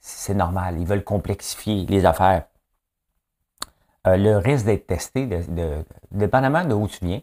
c'est 0.00 0.34
normal. 0.34 0.80
Ils 0.80 0.86
veulent 0.86 1.04
complexifier 1.04 1.86
les 1.86 2.04
affaires. 2.04 2.46
Euh, 4.08 4.16
le 4.16 4.38
risque 4.38 4.64
d'être 4.66 4.88
testé, 4.88 5.26
de, 5.26 5.84
dépendamment 6.10 6.64
de 6.64 6.74
où 6.74 6.88
tu 6.88 7.04
viens, 7.04 7.20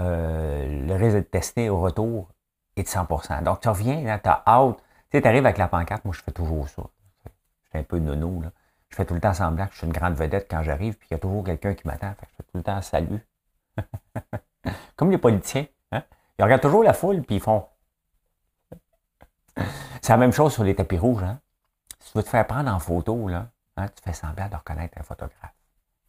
euh, 0.00 0.86
le 0.86 0.94
risque 0.94 1.14
d'être 1.14 1.30
testé 1.30 1.70
au 1.70 1.80
retour 1.80 2.28
est 2.76 2.82
de 2.82 2.88
100 2.88 3.06
Donc, 3.42 3.60
tu 3.60 3.68
reviens, 3.70 4.18
tu 4.18 4.28
as 4.28 4.60
out. 4.60 4.76
Sais, 5.16 5.22
tu 5.22 5.28
arrives 5.28 5.46
avec 5.46 5.56
la 5.56 5.66
pancarte, 5.66 6.04
moi, 6.04 6.12
je 6.14 6.20
fais 6.20 6.30
toujours 6.30 6.68
ça. 6.68 6.82
Je 7.24 7.70
fais 7.70 7.78
un 7.78 7.84
peu 7.84 7.98
nono, 7.98 8.42
là. 8.42 8.52
Je 8.90 8.96
fais 8.96 9.06
tout 9.06 9.14
le 9.14 9.20
temps 9.20 9.32
semblant 9.32 9.64
que 9.66 9.72
je 9.72 9.78
suis 9.78 9.86
une 9.86 9.92
grande 9.94 10.12
vedette 10.12 10.46
quand 10.50 10.62
j'arrive, 10.62 10.98
puis 10.98 11.08
il 11.10 11.14
y 11.14 11.16
a 11.16 11.18
toujours 11.18 11.42
quelqu'un 11.42 11.72
qui 11.72 11.86
m'attend. 11.86 12.12
je 12.20 12.26
fais 12.36 12.42
tout 12.42 12.58
le 12.58 12.62
temps 12.62 12.82
salut. 12.82 13.26
Comme 14.96 15.10
les 15.10 15.16
politiciens. 15.16 15.64
Hein? 15.92 16.02
Ils 16.38 16.42
regardent 16.42 16.60
toujours 16.60 16.84
la 16.84 16.92
foule, 16.92 17.22
puis 17.22 17.36
ils 17.36 17.40
font. 17.40 17.66
C'est 20.02 20.10
la 20.10 20.18
même 20.18 20.32
chose 20.32 20.52
sur 20.52 20.64
les 20.64 20.74
tapis 20.74 20.98
rouges. 20.98 21.22
Hein? 21.22 21.40
Si 21.98 22.12
tu 22.12 22.18
veux 22.18 22.22
te 22.22 22.28
faire 22.28 22.46
prendre 22.46 22.70
en 22.70 22.78
photo, 22.78 23.26
là, 23.26 23.48
hein, 23.78 23.88
tu 23.88 24.02
fais 24.04 24.12
semblant 24.12 24.50
de 24.50 24.56
reconnaître 24.56 24.98
un 25.00 25.02
photographe. 25.02 25.54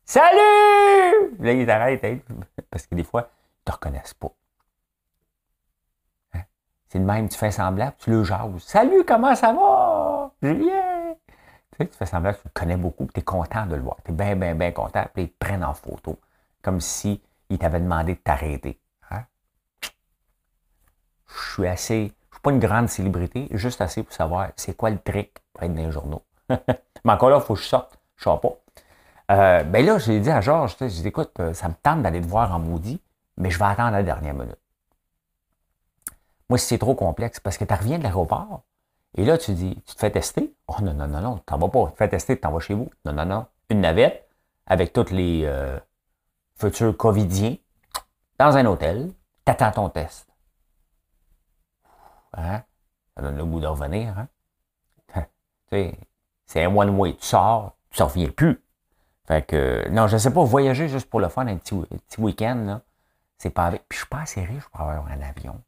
Salut! 0.04 1.38
Là, 1.40 1.54
ils 1.54 1.66
t'arrêtent, 1.66 2.04
hein, 2.04 2.20
parce 2.70 2.86
que 2.86 2.96
des 2.96 3.06
fois, 3.06 3.22
ils 3.22 3.62
ne 3.62 3.72
te 3.72 3.72
reconnaissent 3.72 4.16
pas. 4.16 4.34
C'est 6.90 7.00
le 7.00 7.06
même, 7.06 7.28
tu 7.30 7.38
fais 7.38 7.52
semblant, 7.52 7.92
tu 7.98 8.12
le 8.12 8.24
jases. 8.24 8.60
Salut, 8.60 9.04
comment 9.06 9.36
ça 9.36 9.54
va? 9.54 10.32
Julien! 10.42 11.16
Tu, 11.72 11.78
sais, 11.78 11.88
tu 11.88 11.98
fais 11.98 12.06
semblant 12.06 12.32
que 12.32 12.38
tu 12.38 12.48
le 12.48 12.52
connais 12.54 12.78
beaucoup, 12.78 13.08
tu 13.14 13.20
es 13.20 13.24
content 13.24 13.66
de 13.66 13.76
le 13.76 13.82
voir. 13.82 13.98
Tu 14.06 14.12
es 14.12 14.14
bien, 14.14 14.36
bien, 14.36 14.56
bien 14.56 14.72
content, 14.72 15.06
puis 15.14 15.24
ils 15.24 15.30
te 15.30 15.38
prennent 15.38 15.64
en 15.64 15.74
photo. 15.74 16.20
Comme 16.62 16.80
si 16.82 17.22
t'avaient 17.60 17.80
demandé 17.80 18.16
de 18.16 18.20
t'arrêter. 18.20 18.80
Hein? 19.10 19.24
Je 21.28 21.54
suis 21.54 21.68
assez 21.68 22.14
suis 22.38 22.42
pas 22.42 22.52
une 22.52 22.60
grande 22.60 22.88
célébrité, 22.88 23.48
juste 23.52 23.82
assez 23.82 24.04
pour 24.04 24.14
savoir 24.14 24.50
c'est 24.56 24.76
quoi 24.78 24.90
le 24.90 25.00
trick 25.00 25.40
pour 25.54 25.64
être 25.64 25.74
dans 25.74 25.82
les 25.82 25.92
journaux. 25.92 26.22
Mais 26.50 27.12
encore 27.12 27.30
là, 27.30 27.38
il 27.42 27.46
faut 27.46 27.56
que 27.56 27.60
je 27.60 27.66
sorte. 27.66 27.98
Je 28.16 28.24
sais 28.30 28.38
pas. 28.42 28.54
Euh, 29.32 29.64
ben 29.64 29.86
là, 29.86 29.98
j'ai 29.98 30.20
dit 30.20 30.30
à 30.30 30.40
Georges, 30.40 30.76
je 30.80 30.86
dit, 30.86 31.08
écoute, 31.08 31.32
euh, 31.40 31.54
ça 31.54 31.68
me 31.68 31.74
tente 31.74 32.02
d'aller 32.02 32.22
te 32.22 32.28
voir 32.28 32.54
en 32.54 32.60
maudit, 32.60 33.02
mais 33.38 33.50
je 33.50 33.60
vais 33.60 33.66
attendre 33.66 33.92
la 33.92 34.04
dernière 34.04 34.34
minute. 34.34 34.58
Moi, 36.50 36.58
c'est 36.58 36.78
trop 36.78 36.96
complexe, 36.96 37.40
parce 37.40 37.58
que 37.58 37.66
tu 37.66 37.74
reviens 37.74 37.98
de 37.98 38.04
l'aéroport, 38.04 38.64
et 39.16 39.26
là, 39.26 39.38
tu 39.38 39.54
dis, 39.54 39.76
tu 39.86 39.96
te 39.96 40.00
fais 40.00 40.12
tester? 40.12 40.56
Oh 40.68 40.76
non, 40.82 40.94
non, 40.94 41.08
non, 41.08 41.22
non, 41.22 41.38
t'en 41.40 41.58
vas 41.58 41.70
pas. 41.70 41.88
Tu 41.88 41.92
te 41.94 41.98
fais 41.98 42.10
tester, 42.10 42.40
t'en 42.40 42.52
vas 42.52 42.60
chez 42.60 42.76
vous. 42.76 42.90
Non, 43.04 43.14
non, 43.14 43.26
non. 43.26 43.46
Une 43.70 43.82
navette 43.82 44.30
avec 44.68 44.94
tous 44.94 45.12
les 45.12 45.44
euh, 45.46 45.80
futurs 46.56 46.96
covidiens 46.96 47.56
dans 48.38 48.56
un 48.56 48.66
hôtel, 48.68 49.12
t'attends 49.44 49.72
ton 49.72 49.90
test. 49.90 50.30
Hein? 52.34 52.62
Ça 53.16 53.24
donne 53.24 53.38
le 53.38 53.46
goût 53.46 53.60
de 53.60 53.68
revenir. 53.68 54.14
Hein? 55.16 55.26
c'est 56.46 56.64
un 56.64 56.76
one-way. 56.76 57.16
Tu 57.16 57.26
sors, 57.26 57.76
tu 57.90 58.02
ne 58.02 58.08
reviens 58.08 58.30
plus. 58.30 58.64
Fait 59.26 59.46
que, 59.46 59.90
non, 59.90 60.08
je 60.08 60.14
ne 60.14 60.20
sais 60.20 60.32
pas, 60.32 60.44
voyager 60.44 60.88
juste 60.88 61.10
pour 61.10 61.20
le 61.20 61.28
fun, 61.28 61.48
un 61.48 61.58
petit, 61.58 61.76
petit 61.76 62.22
week-end, 62.22 62.82
c'est 63.40 63.50
pas 63.50 63.66
avec. 63.66 63.88
Puis 63.90 63.98
je 63.98 64.02
suis 64.02 64.10
pas 64.10 64.22
assez 64.22 64.44
riche 64.44 64.66
pour 64.70 64.82
avoir 64.82 65.08
un 65.08 65.22
avion. 65.22 65.62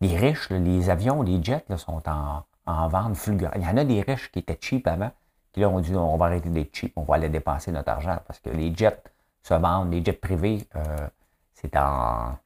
Les 0.00 0.16
riches, 0.16 0.50
les 0.50 0.88
avions, 0.88 1.22
les 1.22 1.42
jets 1.42 1.64
sont 1.76 2.02
en, 2.08 2.44
en 2.66 2.88
vente 2.88 3.16
fulgurante. 3.16 3.54
Il 3.56 3.62
y 3.62 3.66
en 3.66 3.76
a 3.76 3.84
des 3.84 4.02
riches 4.02 4.30
qui 4.30 4.38
étaient 4.38 4.58
cheap 4.60 4.86
avant, 4.86 5.10
qui 5.52 5.60
là 5.60 5.68
ont 5.68 5.80
dit 5.80 5.94
on 5.94 6.16
va 6.16 6.26
arrêter 6.26 6.48
d'être 6.48 6.74
cheap, 6.74 6.92
on 6.96 7.02
va 7.02 7.16
aller 7.16 7.28
dépenser 7.28 7.72
notre 7.72 7.90
argent 7.90 8.18
parce 8.26 8.38
que 8.38 8.50
les 8.50 8.74
jets 8.74 9.02
se 9.42 9.54
vendent, 9.54 9.92
les 9.92 10.04
jets 10.04 10.12
privés, 10.12 10.66
euh, 10.76 11.08
c'est 11.54 11.76
en 11.76 12.38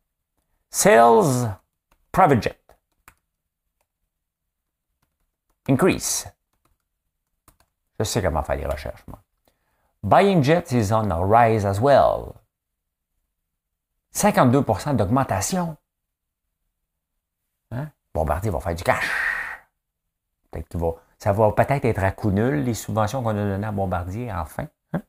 Sales 0.71 1.57
private 2.11 2.43
jet. 2.43 2.61
Increase. 5.69 6.27
Je 7.99 8.05
sais 8.05 8.21
comment 8.21 8.43
faire 8.43 8.57
les 8.57 8.67
recherches, 8.67 9.05
moi. 9.07 9.21
Buying 10.03 10.43
jets 10.43 10.73
is 10.73 10.93
on 10.93 11.11
a 11.11 11.25
rise 11.25 11.65
as 11.65 11.81
well. 11.81 12.35
52 14.11 14.65
d'augmentation. 14.95 15.77
Bombardier 18.15 18.51
va 18.51 18.61
faire 18.61 18.75
du 18.75 18.85
cash. 18.85 19.11
Peut-être 20.51 20.77
va, 20.79 20.95
ça 21.19 21.33
va 21.33 21.51
peut-être 21.53 21.85
être 21.85 22.05
à 22.05 22.13
coût 22.13 22.31
nul, 22.31 22.63
les 22.63 22.75
subventions 22.75 23.23
qu'on 23.23 23.31
a 23.31 23.35
données 23.35 23.67
à 23.67 23.73
Bombardier, 23.73 24.33
enfin. 24.33 24.69
Hein? 24.93 25.03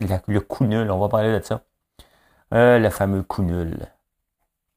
Le, 0.00 0.38
coût 0.40 0.66
nul, 0.66 0.90
on 0.90 0.98
va 0.98 1.08
parler 1.08 1.38
de 1.38 1.42
ça. 1.44 1.62
Euh, 2.52 2.78
le 2.78 2.90
fameux 2.90 3.22
coût 3.22 3.42
nul. 3.42 3.78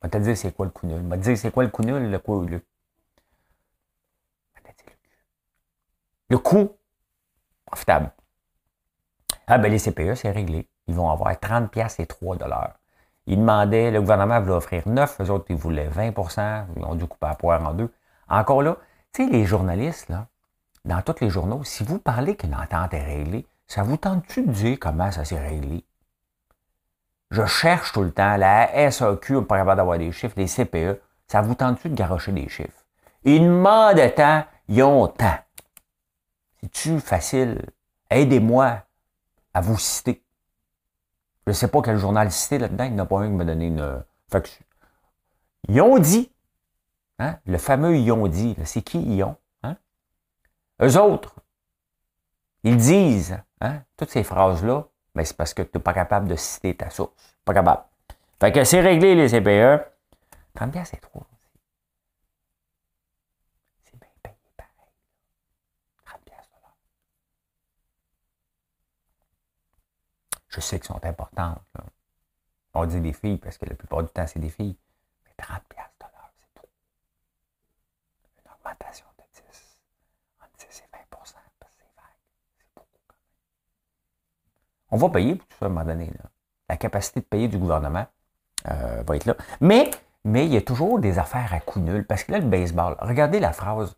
Je 0.01 0.07
vais 0.07 0.09
te 0.09 0.17
dire 0.17 0.37
c'est 0.37 0.55
quoi 0.55 0.65
le 0.65 0.71
coup 0.71 0.87
nul? 0.87 1.01
Je 1.03 1.09
vais 1.09 1.17
te 1.17 1.23
dire 1.23 1.37
c'est 1.37 1.51
quoi 1.51 1.63
le 1.63 1.69
coup 1.69 1.83
nul, 1.83 2.09
le 2.09 2.19
coup. 2.19 2.41
Le, 2.41 2.61
le 6.29 6.37
coût 6.37 6.77
profitable. 7.65 8.11
Ah 9.47 9.57
ben 9.57 9.71
les 9.71 9.79
CPE, 9.79 10.15
c'est 10.15 10.31
réglé. 10.31 10.69
Ils 10.87 10.95
vont 10.95 11.09
avoir 11.09 11.37
30 11.37 11.69
pièces 11.69 11.99
et 11.99 12.05
3 12.05 12.37
dollars. 12.37 12.75
Ils 13.25 13.37
demandaient, 13.37 13.91
le 13.91 14.01
gouvernement 14.01 14.41
voulait 14.41 14.55
offrir 14.55 14.83
9, 14.85 15.21
eux 15.21 15.29
autres, 15.29 15.45
ils 15.49 15.55
voulaient 15.55 15.87
20% 15.89 16.65
ils 16.75 16.83
ont 16.83 16.95
dû 16.95 17.05
couper 17.05 17.27
la 17.27 17.35
poire 17.35 17.65
en 17.65 17.73
deux. 17.73 17.91
Encore 18.29 18.61
là, 18.61 18.77
tu 19.13 19.25
sais, 19.25 19.31
les 19.31 19.45
journalistes, 19.45 20.09
là, 20.09 20.27
dans 20.85 21.01
tous 21.01 21.21
les 21.21 21.29
journaux, 21.29 21.63
si 21.63 21.83
vous 21.83 21.99
parlez 21.99 22.35
qu'une 22.35 22.55
entente 22.55 22.93
est 22.93 23.03
réglée, 23.03 23.45
ça 23.67 23.83
vous 23.83 23.97
tente-tu 23.97 24.43
de 24.43 24.51
dire 24.51 24.77
comment 24.79 25.11
ça 25.11 25.23
s'est 25.23 25.39
réglé? 25.39 25.85
Je 27.31 27.45
cherche 27.45 27.93
tout 27.93 28.03
le 28.03 28.11
temps. 28.11 28.37
La 28.37 28.91
SAQ, 28.91 29.37
on 29.37 29.43
pas 29.43 29.57
capable 29.57 29.77
d'avoir 29.77 29.97
des 29.97 30.11
chiffres. 30.11 30.35
Les 30.37 30.47
CPE, 30.47 31.01
ça 31.27 31.41
vous 31.41 31.55
tente-tu 31.55 31.89
de 31.89 31.95
garocher 31.95 32.31
des 32.31 32.47
chiffres? 32.49 32.85
Ils 33.23 33.41
demandent 33.41 33.95
de 33.95 34.07
temps, 34.09 34.43
ils 34.67 34.83
ont 34.83 35.07
temps. 35.07 35.39
C'est-tu 36.61 36.99
facile? 36.99 37.61
Aidez-moi 38.09 38.83
à 39.53 39.61
vous 39.61 39.77
citer. 39.77 40.22
Je 41.45 41.51
ne 41.51 41.53
sais 41.53 41.67
pas 41.67 41.81
quel 41.81 41.97
journal 41.97 42.31
citer 42.31 42.57
là-dedans. 42.57 42.85
Il 42.85 42.93
n'y 42.93 43.01
en 43.01 43.03
a 43.03 43.07
pas 43.07 43.19
un 43.19 43.27
qui 43.27 43.33
m'a 43.33 43.45
donné 43.45 43.67
une 43.67 44.03
faction. 44.29 44.63
Ils 45.67 45.81
ont 45.81 45.97
dit, 45.97 46.31
hein? 47.19 47.39
le 47.45 47.57
fameux 47.57 47.97
ils 47.97 48.11
ont 48.11 48.27
dit, 48.27 48.55
c'est 48.63 48.81
qui 48.81 49.01
ils 49.01 49.23
ont? 49.23 49.35
Hein? 49.63 49.77
Eux 50.81 50.97
autres, 50.97 51.35
ils 52.63 52.77
disent, 52.77 53.37
hein? 53.61 53.81
toutes 53.97 54.11
ces 54.11 54.23
phrases-là, 54.23 54.87
mais 55.15 55.25
c'est 55.25 55.37
parce 55.37 55.53
que 55.53 55.61
tu 55.61 55.71
n'es 55.75 55.81
pas 55.81 55.93
capable 55.93 56.27
de 56.27 56.35
citer 56.35 56.75
ta 56.75 56.89
source. 56.89 57.11
Pas 57.45 57.53
capable. 57.53 57.83
Fait 58.39 58.51
que 58.51 58.63
c'est 58.63 58.81
réglé 58.81 59.15
les 59.15 59.27
CPE. 59.29 59.83
30 60.55 60.71
bien, 60.71 60.83
c'est 60.85 60.97
trop. 60.97 61.23
C'est 63.83 63.99
bien 63.99 64.09
payé 64.21 64.35
pareil. 64.57 64.71
30 66.05 66.19
Je 70.53 70.61
sais 70.61 70.79
qu'elles 70.79 70.87
sont 70.87 71.03
importantes. 71.03 71.61
On 72.75 72.85
dit 72.85 73.01
des 73.01 73.13
filles 73.13 73.37
parce 73.37 73.57
que 73.57 73.65
la 73.65 73.75
plupart 73.75 74.03
du 74.03 74.09
temps, 74.09 74.27
c'est 74.27 74.39
des 74.39 74.49
filles. 74.49 74.77
Mais 75.25 75.31
30 75.37 75.63
piastres 75.67 75.93
de 75.99 76.03
l'heure, 76.03 76.31
c'est 76.39 76.61
tout. 76.61 76.67
Une 78.45 78.51
augmentation 78.51 79.05
de 79.17 79.23
10, 79.33 79.41
entre 80.41 80.51
10 80.57 80.79
et 80.79 80.83
20 80.91 80.99
parce 81.09 81.31
que 81.31 81.37
c'est 81.77 81.95
vague. 81.95 82.05
C'est 82.57 82.67
beaucoup 82.75 82.87
quand 83.07 83.15
même. 83.15 84.91
On 84.91 84.97
va 84.97 85.09
payer 85.09 85.35
pour 85.35 85.47
tout 85.47 85.57
ça 85.57 85.65
à 85.65 85.69
un 85.69 85.71
moment 85.71 85.85
donné. 85.85 86.11
La 86.69 86.77
capacité 86.77 87.21
de 87.21 87.25
payer 87.25 87.47
du 87.47 87.57
gouvernement 87.57 88.05
euh, 88.69 89.03
va 89.07 89.15
être 89.15 89.25
là. 89.25 89.35
Mais, 89.59 89.89
mais 90.23 90.45
il 90.45 90.53
y 90.53 90.57
a 90.57 90.61
toujours 90.61 90.99
des 90.99 91.17
affaires 91.17 91.51
à 91.51 91.59
coup 91.61 91.79
nul. 91.79 92.05
Parce 92.05 92.23
que 92.23 92.31
là, 92.31 92.39
le 92.39 92.47
baseball, 92.47 92.95
regardez 92.99 93.39
la 93.39 93.53
phrase. 93.53 93.95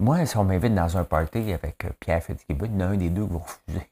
Moi, 0.00 0.24
si 0.26 0.36
on 0.36 0.44
m'invite 0.44 0.74
dans 0.74 0.96
un 0.96 1.04
party 1.04 1.52
avec 1.52 1.84
euh, 1.84 1.90
Pierre 1.98 2.22
Fitzgibbon, 2.22 2.66
il 2.66 2.80
y 2.80 2.84
en 2.84 2.88
a 2.88 2.90
un 2.90 2.96
des 2.96 3.10
deux 3.10 3.26
qui 3.26 3.32
va 3.32 3.38
refuser. 3.38 3.90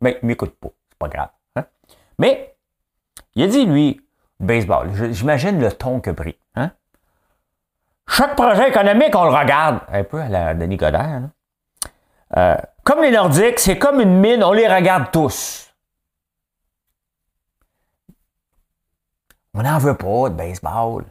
Mais 0.00 0.18
il 0.22 0.26
m'écoute 0.26 0.54
pas, 0.58 0.68
c'est 0.88 0.98
pas 0.98 1.08
grave. 1.08 1.28
Hein. 1.56 1.64
Mais, 2.18 2.56
il 3.34 3.44
a 3.44 3.46
dit, 3.46 3.66
lui, 3.66 4.00
baseball, 4.40 5.12
j'imagine 5.12 5.60
le 5.60 5.70
ton 5.72 6.00
que 6.00 6.10
pris. 6.10 6.38
Hein? 6.54 6.70
Chaque 8.08 8.34
projet 8.34 8.70
économique, 8.70 9.14
on 9.14 9.24
le 9.24 9.36
regarde. 9.36 9.80
Un 9.88 10.04
peu 10.04 10.20
à 10.20 10.28
la 10.28 10.54
Denis 10.54 10.78
Godard. 10.78 11.22
Euh, 12.36 12.56
comme 12.82 13.02
les 13.02 13.10
Nordiques, 13.10 13.58
c'est 13.58 13.78
comme 13.78 14.00
une 14.00 14.18
mine, 14.18 14.42
on 14.42 14.52
les 14.52 14.66
regarde 14.66 15.10
tous. 15.12 15.74
On 19.52 19.62
n'en 19.62 19.78
veut 19.78 19.96
pas 19.96 20.30
de 20.30 20.34
baseball. 20.34 21.04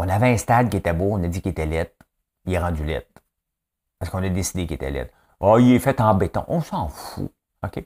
On 0.00 0.08
avait 0.08 0.28
un 0.32 0.36
stade 0.36 0.70
qui 0.70 0.76
était 0.76 0.92
beau, 0.92 1.08
on 1.10 1.24
a 1.24 1.26
dit 1.26 1.42
qu'il 1.42 1.50
était 1.50 1.66
lettre. 1.66 2.06
Il 2.46 2.54
est 2.54 2.58
rendu 2.58 2.84
lettre. 2.84 3.20
Parce 3.98 4.12
qu'on 4.12 4.22
a 4.22 4.28
décidé 4.28 4.64
qu'il 4.64 4.76
était 4.76 4.92
lettre. 4.92 5.12
Oh, 5.40 5.58
il 5.58 5.74
est 5.74 5.80
fait 5.80 6.00
en 6.00 6.14
béton. 6.14 6.44
On 6.46 6.60
s'en 6.60 6.88
fout. 6.88 7.32
OK? 7.64 7.84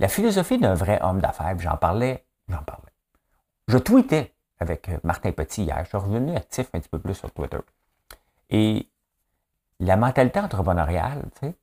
La 0.00 0.08
philosophie 0.08 0.58
d'un 0.58 0.72
vrai 0.72 0.98
homme 1.02 1.20
d'affaires, 1.20 1.54
j'en 1.58 1.76
parlais, 1.76 2.24
j'en 2.48 2.62
parlais. 2.62 2.92
Je 3.68 3.76
tweetais 3.76 4.32
avec 4.58 4.88
euh, 4.88 4.96
Martin 5.04 5.32
Petit 5.32 5.64
hier. 5.64 5.80
Je 5.84 5.90
suis 5.90 5.98
revenu 5.98 6.34
actif 6.34 6.70
un 6.72 6.80
petit 6.80 6.88
peu 6.88 6.98
plus 6.98 7.12
sur 7.12 7.30
Twitter. 7.30 7.60
Et 8.48 8.88
la 9.80 9.96
mentalité 9.96 10.40
entrepreneuriale, 10.40 11.24
tu 11.34 11.48
sais, 11.48 11.54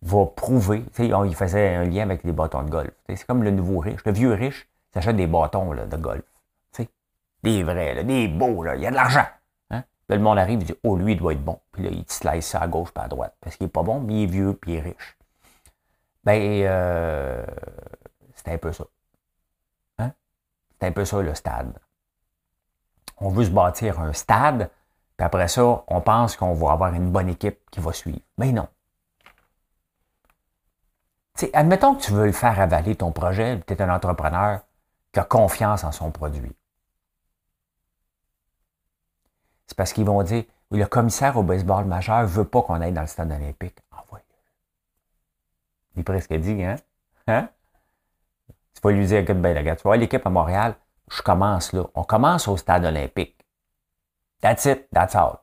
va 0.00 0.24
prouver, 0.24 0.82
tu 0.94 1.08
sais, 1.08 1.26
il 1.26 1.34
faisait 1.36 1.74
un 1.74 1.84
lien 1.84 2.04
avec 2.04 2.24
les 2.24 2.32
bâtons 2.32 2.62
de 2.62 2.70
golf. 2.70 2.92
C'est 3.06 3.26
comme 3.26 3.42
le 3.42 3.50
nouveau 3.50 3.80
riche. 3.80 4.02
Le 4.06 4.12
vieux 4.12 4.32
riche 4.32 4.66
s'achète 4.94 5.16
des 5.16 5.26
bâtons 5.26 5.74
de 5.74 5.96
golf. 5.98 6.24
Des 7.44 7.62
vrais, 7.62 8.02
des 8.04 8.26
beaux, 8.26 8.64
il 8.74 8.80
y 8.80 8.86
a 8.86 8.90
de 8.90 8.94
l'argent. 8.96 9.26
Hein? 9.68 9.84
Là, 10.08 10.16
le 10.16 10.22
monde 10.22 10.38
arrive 10.38 10.62
et 10.62 10.64
dit 10.64 10.74
Oh, 10.82 10.96
lui, 10.96 11.12
il 11.12 11.18
doit 11.18 11.34
être 11.34 11.44
bon. 11.44 11.60
Puis 11.72 11.82
là, 11.82 11.90
il 11.92 12.02
slice 12.08 12.46
ça 12.46 12.60
à 12.60 12.66
gauche 12.66 12.90
pas 12.90 13.02
à 13.02 13.08
droite. 13.08 13.36
Parce 13.38 13.56
qu'il 13.56 13.66
n'est 13.66 13.70
pas 13.70 13.82
bon, 13.82 14.00
mais 14.00 14.14
il 14.14 14.22
est 14.22 14.26
vieux 14.26 14.54
puis 14.54 14.72
il 14.72 14.78
est 14.78 14.80
riche. 14.80 15.18
Ben, 16.24 16.40
euh, 16.40 17.44
c'est 18.34 18.48
un 18.48 18.56
peu 18.56 18.72
ça. 18.72 18.84
Hein? 19.98 20.12
C'est 20.80 20.86
un 20.86 20.92
peu 20.92 21.04
ça 21.04 21.20
le 21.20 21.34
stade. 21.34 21.78
On 23.18 23.28
veut 23.28 23.44
se 23.44 23.50
bâtir 23.50 24.00
un 24.00 24.14
stade, 24.14 24.70
puis 25.18 25.26
après 25.26 25.48
ça, 25.48 25.84
on 25.86 26.00
pense 26.00 26.36
qu'on 26.36 26.54
va 26.54 26.72
avoir 26.72 26.94
une 26.94 27.10
bonne 27.10 27.28
équipe 27.28 27.60
qui 27.70 27.80
va 27.80 27.92
suivre. 27.92 28.20
Mais 28.38 28.52
non. 28.52 28.68
T'sais, 31.34 31.50
admettons 31.52 31.94
que 31.94 32.00
tu 32.00 32.12
veux 32.12 32.24
le 32.24 32.32
faire 32.32 32.58
avaler 32.58 32.96
ton 32.96 33.12
projet, 33.12 33.60
tu 33.66 33.74
es 33.74 33.82
un 33.82 33.94
entrepreneur 33.94 34.60
qui 35.12 35.20
a 35.20 35.24
confiance 35.24 35.84
en 35.84 35.92
son 35.92 36.10
produit. 36.10 36.56
C'est 39.74 39.76
parce 39.76 39.92
qu'ils 39.92 40.04
vont 40.04 40.22
dire 40.22 40.44
le 40.70 40.84
commissaire 40.84 41.36
au 41.36 41.42
baseball 41.42 41.84
majeur 41.84 42.20
ne 42.20 42.26
veut 42.26 42.44
pas 42.44 42.62
qu'on 42.62 42.80
aille 42.80 42.92
dans 42.92 43.00
le 43.00 43.08
stade 43.08 43.32
olympique. 43.32 43.76
Envoie-le. 43.90 44.22
Il 45.96 46.00
est 46.00 46.04
presque 46.04 46.32
dit, 46.32 46.62
hein? 46.62 46.76
Hein? 47.26 47.48
Tu 48.72 48.80
vas 48.80 48.92
lui 48.92 49.04
dire, 49.04 49.18
écoute, 49.18 49.40
ben, 49.40 49.60
gars, 49.64 49.74
tu 49.74 49.82
vois, 49.82 49.96
l'équipe 49.96 50.24
à 50.24 50.30
Montréal, 50.30 50.76
je 51.10 51.22
commence 51.22 51.72
là. 51.72 51.82
On 51.96 52.04
commence 52.04 52.46
au 52.46 52.56
stade 52.56 52.84
olympique. 52.84 53.36
That's 54.40 54.64
it, 54.66 54.86
that's 54.92 55.16
all. 55.16 55.38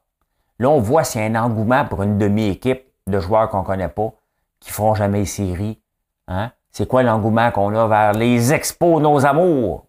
Là, 0.60 0.70
on 0.70 0.80
voit 0.80 1.04
s'il 1.04 1.20
y 1.20 1.26
a 1.26 1.28
un 1.28 1.36
engouement 1.36 1.84
pour 1.84 2.02
une 2.02 2.18
demi-équipe 2.18 2.86
de 3.08 3.20
joueurs 3.20 3.50
qu'on 3.50 3.64
ne 3.64 3.66
connaît 3.66 3.90
pas, 3.90 4.14
qui 4.62 4.70
ne 4.70 4.74
feront 4.74 4.96
jamais 4.96 5.26
série. 5.26 5.82
Hein? 6.30 6.54
C'est 6.70 6.88
quoi 6.88 7.04
l'engouement 7.04 7.52
qu'on 7.52 7.76
a 7.76 7.86
vers 7.86 8.14
les 8.14 8.54
expos, 8.54 9.02
nos 9.02 9.26
amours? 9.26 9.88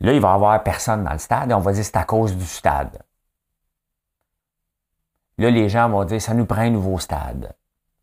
Là, 0.00 0.12
il 0.12 0.20
va 0.20 0.30
y 0.30 0.34
avoir 0.34 0.62
personne 0.62 1.04
dans 1.04 1.12
le 1.12 1.18
stade 1.18 1.50
et 1.50 1.54
on 1.54 1.60
va 1.60 1.72
dire 1.72 1.84
c'est 1.84 1.96
à 1.96 2.04
cause 2.04 2.36
du 2.36 2.44
stade. 2.44 3.02
Là, 5.38 5.50
les 5.50 5.68
gens 5.68 5.88
vont 5.88 6.04
dire 6.04 6.20
ça 6.20 6.34
nous 6.34 6.46
prend 6.46 6.62
un 6.62 6.70
nouveau 6.70 6.98
stade. 6.98 7.54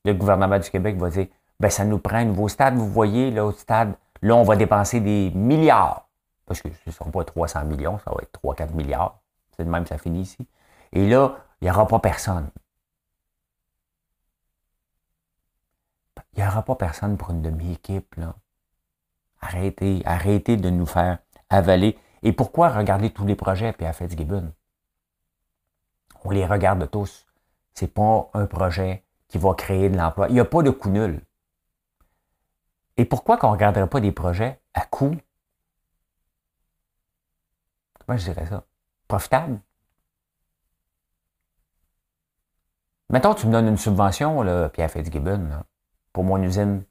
Le 0.04 0.13
gouvernement 0.13 0.60
du 0.60 0.69
Québec 0.69 0.97
va 0.97 1.10
dire 1.10 1.27
ben, 1.60 1.69
ça 1.69 1.86
nous 1.86 1.99
prend 1.99 2.17
un 2.17 2.25
nouveau 2.25 2.47
stade. 2.47 2.75
Vous 2.75 2.89
voyez, 2.89 3.30
là, 3.30 3.45
au 3.45 3.51
stade, 3.51 3.93
là, 4.21 4.36
on 4.36 4.43
va 4.43 4.56
dépenser 4.56 4.99
des 4.99 5.32
milliards. 5.32 6.10
Parce 6.47 6.62
que 6.62 6.69
ce 6.69 6.75
ne 6.88 6.91
sera 6.91 7.12
pas 7.12 7.23
300 7.23 7.65
millions, 7.65 7.99
ça 7.99 8.12
va 8.12 8.17
être 8.23 8.41
3-4 8.43 8.73
milliards. 8.73 9.21
C'est 9.56 9.63
de 9.63 9.69
même 9.69 9.86
ça 9.86 9.97
finit 9.97 10.21
ici. 10.21 10.47
Et 10.91 11.08
là, 11.08 11.38
il 11.62 11.65
n'y 11.65 11.71
aura 11.71 11.88
pas 11.88 11.99
personne. 11.99 12.49
Il 16.34 16.41
n'y 16.41 16.47
aura 16.47 16.63
pas 16.63 16.75
personne 16.75 17.15
pour 17.15 17.30
une 17.30 17.41
demi-équipe, 17.41 18.15
là. 18.15 18.36
Arrêtez, 19.39 20.01
arrêtez 20.06 20.58
de 20.58 20.69
nous 20.69 20.86
faire 20.86 21.19
avaler. 21.51 21.97
Et 22.23 22.33
pourquoi 22.33 22.69
regarder 22.69 23.11
tous 23.11 23.25
les 23.25 23.35
projets 23.35 23.73
puis 23.73 23.85
à 23.85 23.93
Fitzgibbon? 23.93 24.53
On 26.23 26.31
les 26.31 26.45
regarde 26.45 26.89
tous. 26.89 27.25
C'est 27.73 27.93
pas 27.93 28.29
un 28.33 28.45
projet 28.45 29.05
qui 29.27 29.37
va 29.37 29.53
créer 29.53 29.89
de 29.89 29.97
l'emploi. 29.97 30.27
Il 30.29 30.33
n'y 30.33 30.39
a 30.39 30.45
pas 30.45 30.61
de 30.61 30.69
coût 30.71 30.89
nul. 30.89 31.23
Et 32.97 33.05
pourquoi 33.05 33.37
qu'on 33.37 33.47
ne 33.47 33.53
regarderait 33.53 33.89
pas 33.89 34.01
des 34.01 34.11
projets 34.11 34.61
à 34.73 34.85
coût, 34.85 35.15
comment 38.05 38.17
je 38.17 38.25
dirais 38.25 38.45
ça, 38.45 38.65
profitable? 39.07 39.59
Mettons, 43.09 43.33
tu 43.33 43.47
me 43.47 43.51
donnes 43.51 43.67
une 43.67 43.77
subvention, 43.77 44.41
là, 44.41 44.69
Pierre 44.69 44.91
Fitzgibbon, 44.91 45.63
pour 46.13 46.23
mon 46.23 46.41
usine, 46.43 46.85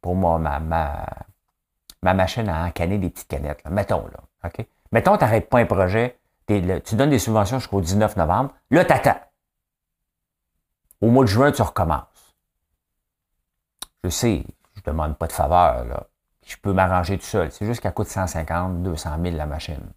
pour 0.00 0.14
moi, 0.14 0.38
ma, 0.38 1.06
ma 2.02 2.14
machine 2.14 2.48
à 2.48 2.64
encanner 2.64 2.98
des 2.98 3.10
petites 3.10 3.28
canettes. 3.28 3.62
Mettons, 3.70 4.06
là. 4.06 4.20
OK? 4.44 4.66
Mettons, 4.92 5.16
tu 5.16 5.24
n'arrêtes 5.24 5.48
pas 5.48 5.58
un 5.58 5.66
projet, 5.66 6.18
tu 6.46 6.94
donnes 6.94 7.10
des 7.10 7.18
subventions 7.18 7.58
jusqu'au 7.58 7.80
19 7.80 8.16
novembre, 8.16 8.54
là, 8.70 8.84
tu 8.84 8.92
attends. 8.92 9.20
Au 11.00 11.10
mois 11.10 11.24
de 11.24 11.28
juin, 11.28 11.52
tu 11.52 11.62
recommences. 11.62 12.36
Je 14.04 14.08
sais, 14.10 14.44
je 14.74 14.80
ne 14.80 14.92
demande 14.92 15.16
pas 15.18 15.26
de 15.26 15.32
faveur, 15.32 15.84
là. 15.84 16.06
Je 16.44 16.56
peux 16.56 16.72
m'arranger 16.72 17.18
tout 17.18 17.24
seul. 17.24 17.50
C'est 17.50 17.66
juste 17.66 17.80
qu'elle 17.80 17.92
coûte 17.92 18.06
150, 18.06 18.82
200 18.82 19.16
000 19.20 19.36
la 19.36 19.46
machine. 19.46 19.92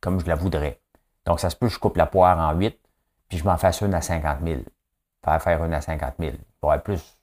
Comme 0.00 0.18
je 0.18 0.26
la 0.26 0.34
voudrais. 0.34 0.80
Donc, 1.24 1.38
ça 1.38 1.50
se 1.50 1.56
peut 1.56 1.68
que 1.68 1.72
je 1.72 1.78
coupe 1.78 1.96
la 1.96 2.06
poire 2.06 2.36
en 2.36 2.52
8, 2.58 2.76
puis 3.28 3.38
je 3.38 3.44
m'en 3.44 3.56
fasse 3.56 3.80
une 3.80 3.94
à 3.94 4.00
50 4.00 4.38
000. 4.44 4.62
Faire 5.24 5.40
faire 5.40 5.64
une 5.64 5.72
à 5.72 5.80
50 5.80 6.14
000. 6.18 6.32
Il 6.32 6.34
y 6.34 6.40
avoir 6.62 6.82
plus 6.82 7.16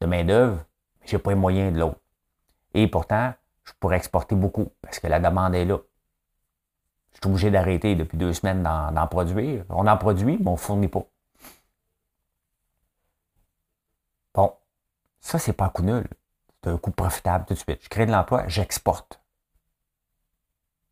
de 0.00 0.06
main-d'œuvre, 0.06 0.64
mais 1.00 1.06
je 1.06 1.14
n'ai 1.14 1.22
pas 1.22 1.30
les 1.30 1.36
moyens 1.36 1.72
de 1.72 1.78
l'autre. 1.78 2.00
Et 2.74 2.88
pourtant, 2.88 3.32
je 3.64 3.72
pourrais 3.80 3.96
exporter 3.96 4.34
beaucoup 4.34 4.70
parce 4.82 4.98
que 4.98 5.06
la 5.06 5.20
demande 5.20 5.54
est 5.54 5.64
là. 5.64 5.78
Je 7.12 7.18
suis 7.18 7.30
obligé 7.30 7.50
d'arrêter 7.50 7.94
depuis 7.94 8.18
deux 8.18 8.32
semaines 8.32 8.62
d'en 8.62 9.06
produire. 9.06 9.64
On 9.68 9.86
en 9.86 9.96
produit, 9.96 10.36
mais 10.40 10.48
on 10.48 10.52
ne 10.52 10.56
fournit 10.56 10.88
pas. 10.88 11.06
Bon, 14.34 14.52
ça, 15.20 15.38
c'est 15.38 15.52
pas 15.52 15.66
un 15.66 15.68
coup 15.68 15.82
nul. 15.82 16.06
C'est 16.62 16.70
un 16.70 16.78
coup 16.78 16.90
profitable 16.90 17.44
tout 17.46 17.54
de 17.54 17.58
suite. 17.58 17.78
Je 17.82 17.88
crée 17.88 18.06
de 18.06 18.10
l'emploi, 18.10 18.48
j'exporte. 18.48 19.20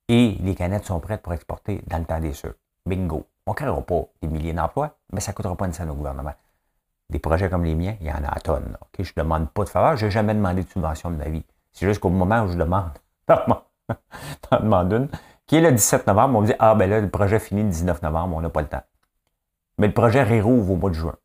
Et 0.09 0.37
les 0.40 0.55
canettes 0.55 0.85
sont 0.85 1.01
prêtes 1.01 1.23
pour 1.23 1.33
exporter 1.33 1.83
dans 1.88 1.99
le 1.99 2.05
temps 2.05 2.21
des 2.21 2.33
cieux. 2.33 2.57
Bingo. 2.87 3.27
On 3.47 3.53
ne 3.53 3.57
créera 3.57 3.83
pas 3.83 4.03
des 4.21 4.29
milliers 4.29 4.53
d'emplois, 4.53 4.97
mais 5.12 5.21
ça 5.21 5.33
ne 5.33 5.37
coûtera 5.37 5.57
pas 5.57 5.66
une 5.66 5.73
scène 5.73 5.90
au 5.90 5.95
gouvernement. 5.95 6.35
Des 7.11 7.18
projets 7.18 7.51
comme 7.51 7.64
les 7.64 7.75
miens, 7.75 7.97
il 8.01 8.07
y 8.07 8.12
en 8.12 8.23
a 8.23 8.29
à 8.29 8.38
tonnes. 8.38 8.77
Je 8.99 9.03
ne 9.03 9.23
demande 9.23 9.51
pas 9.51 9.64
de 9.64 9.68
faveur, 9.68 9.97
je 9.97 10.07
n'ai 10.07 10.11
jamais 10.12 10.35
demandé 10.35 10.62
de 10.62 10.68
subvention 10.68 11.11
de 11.11 11.16
ma 11.16 11.29
vie. 11.29 11.45
C'est 11.72 11.87
juste 11.87 12.00
qu'au 12.00 12.11
moment 12.11 12.42
où 12.42 12.48
je 12.48 12.56
demande, 12.56 12.90
t'en 13.26 14.61
demande 14.61 14.92
une, 14.92 15.08
qui 15.46 15.56
est 15.56 15.61
le 15.61 15.72
17 15.72 16.06
novembre, 16.06 16.38
on 16.38 16.42
me 16.42 16.46
dit 16.46 16.54
Ah, 16.58 16.74
ben 16.74 16.88
là, 16.88 17.00
le 17.00 17.11
projet 17.11 17.38
finit 17.38 17.62
le 17.62 17.70
19 17.70 18.02
novembre, 18.02 18.37
on 18.37 18.40
n'a 18.40 18.50
pas 18.50 18.62
le 18.62 18.68
temps. 18.68 18.82
Mais 19.78 19.87
le 19.87 19.94
projet 19.94 20.22
réouvre 20.22 20.72
au 20.72 20.76
mois 20.76 20.90
de 20.90 20.94
juin. 20.94 21.16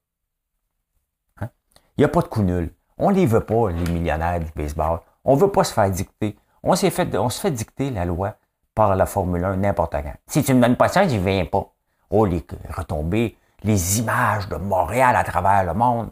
Hein? 1.42 1.50
Il 1.98 2.02
n'y 2.02 2.06
a 2.06 2.10
pas 2.10 2.22
de 2.22 2.28
coup 2.28 2.42
nul. 2.42 2.74
On 2.98 3.12
ne 3.12 3.16
les 3.16 3.26
veut 3.26 3.46
pas, 3.46 3.70
les 3.70 3.92
millionnaires 3.92 4.40
du 4.40 4.52
baseball. 4.56 5.02
On 5.24 5.36
ne 5.36 5.42
veut 5.42 5.52
pas 5.52 5.64
se 5.64 5.74
faire 5.74 5.90
dicter. 5.92 6.38
On, 6.64 6.76
fait, 6.76 6.90
se 6.90 7.40
fait 7.40 7.52
dicter 7.52 7.90
la 7.92 8.06
loi 8.06 8.36
par 8.74 8.96
la 8.96 9.06
Formule 9.06 9.44
1 9.44 9.58
n'importe 9.58 9.92
quand. 9.92 10.16
Si 10.28 10.44
tu 10.44 10.54
ne 10.54 10.58
me 10.58 10.64
donnes 10.64 10.78
pas 10.78 10.88
ça, 10.88 11.08
je 11.08 11.16
ne 11.16 11.20
viens 11.20 11.46
pas. 11.46 11.74
Oh, 12.10 12.26
les 12.26 12.44
retombées, 12.70 13.38
les 13.64 14.00
images 14.00 14.48
de 14.48 14.56
Montréal 14.56 15.16
à 15.16 15.24
travers 15.24 15.64
le 15.64 15.74
monde. 15.74 16.12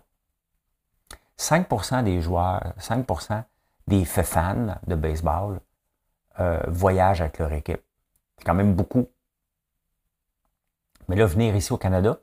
5% 1.38 2.04
des 2.04 2.22
joueurs, 2.22 2.74
5 2.78 3.06
des 3.88 4.06
fans 4.06 4.78
de 4.88 4.96
baseball 4.96 5.60
euh, 6.40 6.62
voyagent 6.68 7.22
avec 7.22 7.40
leur 7.40 7.52
équipe. 7.54 7.82
C'est 8.38 8.46
quand 8.46 8.54
même 8.54 8.74
beaucoup. 8.74 9.08
Mais 11.08 11.16
là, 11.16 11.26
venir 11.26 11.56
ici 11.56 11.72
au 11.72 11.78
Canada, 11.78 12.18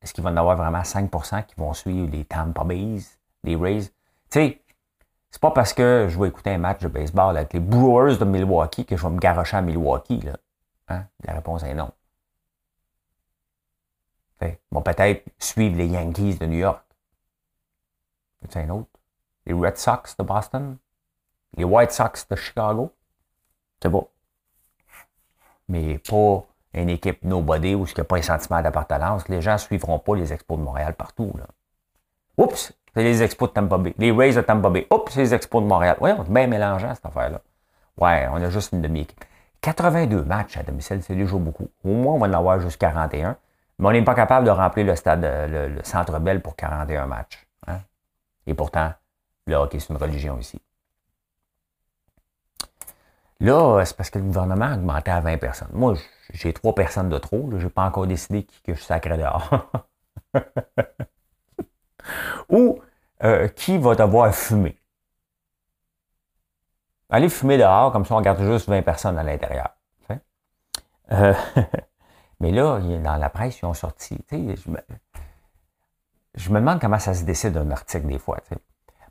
est-ce 0.00 0.14
qu'il 0.14 0.22
va 0.22 0.30
y 0.30 0.32
en 0.32 0.36
avoir 0.36 0.56
vraiment 0.56 0.82
5% 0.82 1.44
qui 1.46 1.54
vont 1.56 1.74
suivre 1.74 2.08
les 2.10 2.24
Tampa 2.24 2.64
Bays, 2.64 3.00
les 3.42 3.56
Rays? 3.56 3.86
Tu 3.86 3.90
sais, 4.30 4.62
c'est 5.30 5.40
pas 5.40 5.50
parce 5.50 5.72
que 5.72 6.06
je 6.08 6.18
vais 6.18 6.28
écouter 6.28 6.50
un 6.50 6.58
match 6.58 6.80
de 6.80 6.88
baseball 6.88 7.36
avec 7.36 7.52
les 7.52 7.60
Brewers 7.60 8.16
de 8.16 8.24
Milwaukee 8.24 8.86
que 8.86 8.96
je 8.96 9.02
vais 9.02 9.10
me 9.10 9.18
garocher 9.18 9.56
à 9.56 9.62
Milwaukee. 9.62 10.20
Là. 10.20 10.36
Hein? 10.88 11.06
La 11.24 11.34
réponse 11.34 11.64
est 11.64 11.74
non. 11.74 11.92
Vont 14.70 14.82
peut-être 14.82 15.24
suivre 15.38 15.76
les 15.76 15.86
Yankees 15.86 16.38
de 16.38 16.46
New 16.46 16.58
York. 16.58 16.84
C'est 18.48 18.60
un 18.60 18.70
autre? 18.70 18.97
Les 19.48 19.54
Red 19.54 19.78
Sox 19.78 20.14
de 20.18 20.22
Boston? 20.22 20.76
Les 21.56 21.64
White 21.64 21.90
Sox 21.90 22.28
de 22.30 22.36
Chicago? 22.36 22.92
C'est 23.82 23.88
beau. 23.88 24.10
Mais 25.68 25.98
pas 25.98 26.44
une 26.74 26.90
équipe 26.90 27.24
nobody 27.24 27.74
où 27.74 27.86
il 27.86 27.94
n'y 27.94 28.00
a 28.00 28.04
pas 28.04 28.18
un 28.18 28.22
sentiment 28.22 28.60
d'appartenance. 28.60 29.26
Les 29.28 29.40
gens 29.40 29.54
ne 29.54 29.58
suivront 29.58 29.98
pas 29.98 30.14
les 30.16 30.34
expos 30.34 30.58
de 30.58 30.62
Montréal 30.62 30.94
partout. 30.94 31.32
Là. 31.38 31.46
Oups! 32.36 32.74
C'est 32.94 33.02
les 33.02 33.22
expos 33.22 33.48
de 33.48 33.54
Tampa 33.54 33.78
Bay. 33.78 33.94
Les 33.98 34.12
Rays 34.12 34.34
de 34.34 34.42
Tampa 34.42 34.68
Bay. 34.68 34.86
Oups, 34.90 35.12
c'est 35.12 35.20
les 35.20 35.34
expos 35.34 35.62
de 35.62 35.68
Montréal. 35.68 35.96
Oui, 36.00 36.10
on 36.16 36.24
est 36.24 36.30
bien 36.30 36.46
mélangeant, 36.46 36.94
cette 36.94 37.06
affaire-là. 37.06 37.40
Ouais, 37.98 38.28
on 38.30 38.36
a 38.36 38.50
juste 38.50 38.72
une 38.72 38.82
demi-équipe. 38.82 39.24
82 39.62 40.24
matchs 40.24 40.56
à 40.56 40.62
domicile, 40.62 41.02
c'est 41.02 41.14
déjà 41.14 41.36
beaucoup. 41.36 41.68
Au 41.84 41.88
moins, 41.88 42.14
on 42.14 42.18
va 42.18 42.26
en 42.26 42.32
avoir 42.34 42.60
juste 42.60 42.78
41. 42.78 43.36
Mais 43.78 43.88
on 43.88 43.92
n'est 43.92 44.02
pas 44.02 44.14
capable 44.14 44.46
de 44.46 44.50
remplir 44.50 44.86
le 44.86 44.96
stade, 44.96 45.22
le, 45.22 45.80
centre 45.84 46.18
Bell 46.18 46.42
pour 46.42 46.54
41 46.56 47.06
matchs. 47.06 47.46
Hein. 47.66 47.78
Et 48.46 48.54
pourtant, 48.54 48.92
le 49.48 49.56
hockey, 49.56 49.80
c'est 49.80 49.90
une 49.90 49.96
religion 49.96 50.38
ici. 50.38 50.60
Là, 53.40 53.84
c'est 53.84 53.96
parce 53.96 54.10
que 54.10 54.18
le 54.18 54.24
gouvernement 54.24 54.66
a 54.66 54.74
augmenté 54.74 55.10
à 55.10 55.20
20 55.20 55.38
personnes. 55.38 55.70
Moi, 55.72 55.94
j'ai 56.30 56.52
trois 56.52 56.74
personnes 56.74 57.08
de 57.08 57.18
trop. 57.18 57.48
Je 57.56 57.64
n'ai 57.64 57.70
pas 57.70 57.84
encore 57.84 58.06
décidé 58.06 58.46
que 58.64 58.74
je 58.74 58.80
sacré 58.80 59.16
dehors. 59.16 59.70
Ou 62.48 62.80
euh, 63.22 63.48
qui 63.48 63.78
va 63.78 63.94
devoir 63.94 64.34
fumer. 64.34 64.76
Allez 67.10 67.28
fumer 67.28 67.58
dehors, 67.58 67.92
comme 67.92 68.04
ça 68.04 68.14
on 68.16 68.20
garde 68.20 68.42
juste 68.42 68.68
20 68.68 68.82
personnes 68.82 69.18
à 69.18 69.22
l'intérieur. 69.22 69.70
Euh, 71.10 71.32
mais 72.40 72.50
là, 72.50 72.78
dans 72.80 73.16
la 73.16 73.30
presse, 73.30 73.60
ils 73.60 73.64
ont 73.64 73.74
sorti. 73.74 74.18
Je 74.30 74.70
me, 74.70 74.78
je 76.34 76.50
me 76.50 76.60
demande 76.60 76.80
comment 76.80 76.98
ça 76.98 77.14
se 77.14 77.24
décide 77.24 77.52
d'un 77.52 77.70
article 77.70 78.06
des 78.06 78.18
fois. 78.18 78.38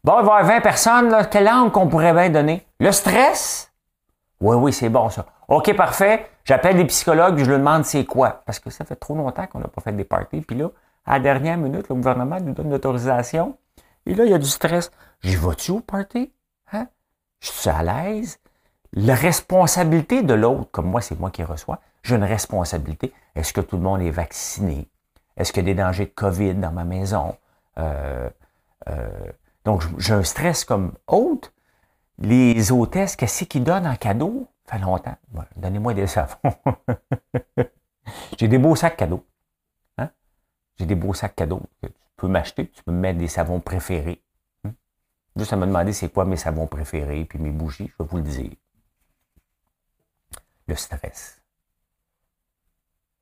Bon, 0.04 0.20
il 0.20 0.26
va 0.26 0.40
y 0.40 0.42
avoir 0.42 0.46
20 0.46 0.62
personnes, 0.62 1.10
là, 1.10 1.26
quelle 1.26 1.46
langue 1.46 1.72
qu'on 1.72 1.88
pourrait 1.88 2.14
bien 2.14 2.30
donner? 2.30 2.66
Le 2.80 2.92
stress? 2.92 3.72
Oui, 4.40 4.56
oui, 4.56 4.74
c'est 4.74 4.90
bon 4.90 5.10
ça. 5.10 5.26
OK, 5.48 5.76
parfait. 5.76 6.30
J'appelle 6.44 6.78
des 6.78 6.86
psychologues, 6.86 7.38
je 7.38 7.50
leur 7.50 7.60
demande 7.60 7.86
c'est 7.86 8.06
quoi? 8.06 8.44
Parce 8.46 8.60
que 8.60 8.70
ça 8.70 8.86
fait 8.86 8.96
trop 8.96 9.16
longtemps 9.16 9.48
qu'on 9.48 9.60
n'a 9.60 9.68
pas 9.68 9.82
fait 9.82 9.94
des 9.94 10.04
parties. 10.04 10.42
Puis 10.42 10.58
là, 10.58 10.70
à 11.06 11.14
la 11.14 11.20
dernière 11.20 11.58
minute, 11.58 11.90
le 11.90 11.96
gouvernement 11.96 12.40
nous 12.40 12.54
donne 12.54 12.70
l'autorisation. 12.70 13.58
Et 14.06 14.14
là, 14.14 14.26
il 14.26 14.32
y 14.32 14.34
a 14.34 14.38
du 14.38 14.48
stress. 14.48 14.92
J'y 15.22 15.36
vas-tu 15.36 15.72
au 15.72 15.80
party? 15.80 16.32
Hein? 16.72 16.88
Je 17.40 17.50
suis 17.50 17.70
à 17.70 17.82
l'aise. 17.84 18.40
La 18.94 19.16
responsabilité 19.16 20.22
de 20.22 20.34
l'autre, 20.34 20.70
comme 20.72 20.90
moi, 20.90 21.02
c'est 21.02 21.20
moi 21.20 21.32
qui 21.32 21.44
reçois, 21.44 21.80
j'ai 22.04 22.16
une 22.16 22.24
responsabilité. 22.24 23.14
Est-ce 23.36 23.52
que 23.54 23.62
tout 23.62 23.78
le 23.78 23.84
monde 23.84 24.02
est 24.02 24.12
vacciné? 24.12 24.88
Est-ce 25.36 25.52
qu'il 25.52 25.68
y 25.68 25.70
a 25.70 25.74
des 25.74 25.82
dangers 25.82 26.06
de 26.06 26.12
COVID 26.12 26.56
dans 26.56 26.72
ma 26.72 26.84
maison? 26.84 27.36
Euh, 27.78 28.30
euh, 28.90 29.08
donc, 29.68 29.84
j'ai 30.00 30.14
un 30.14 30.24
stress 30.24 30.64
comme 30.64 30.94
autre. 31.08 31.52
Les 32.20 32.72
hôtesses, 32.72 33.18
qu'est-ce 33.18 33.44
qu'ils 33.44 33.66
donnent 33.66 33.86
en 33.86 33.98
cadeau? 33.98 34.48
Ça 34.66 34.78
fait 34.78 34.82
longtemps. 34.82 35.18
Donnez-moi 35.58 35.94
des 35.94 36.08
savons. 36.08 36.38
j'ai 38.38 38.48
des 38.48 38.60
beaux 38.60 38.78
sacs 38.78 38.96
cadeaux. 38.96 39.26
Hein? 39.98 40.10
J'ai 40.78 40.86
des 40.86 40.96
beaux 40.96 41.14
sacs 41.14 41.36
cadeaux 41.36 41.64
que 41.82 41.88
tu 41.88 41.94
peux 42.16 42.30
m'acheter. 42.30 42.70
Tu 42.70 42.82
peux 42.82 42.94
me 42.94 43.00
mettre 43.00 43.20
des 43.20 43.28
savons 43.28 43.60
préférés. 43.60 44.24
Hein? 44.64 44.72
Juste 45.36 45.52
à 45.52 45.58
me 45.58 45.66
demander 45.66 45.92
c'est 45.92 46.14
quoi 46.14 46.24
mes 46.24 46.38
savons 46.38 46.68
préférés, 46.68 47.26
puis 47.26 47.38
mes 47.38 47.52
bougies, 47.52 47.92
je 47.92 48.04
vais 48.04 48.10
vous 48.10 48.18
le 48.18 48.24
dire. 48.24 48.52
Le 50.68 50.76
stress. 50.76 51.42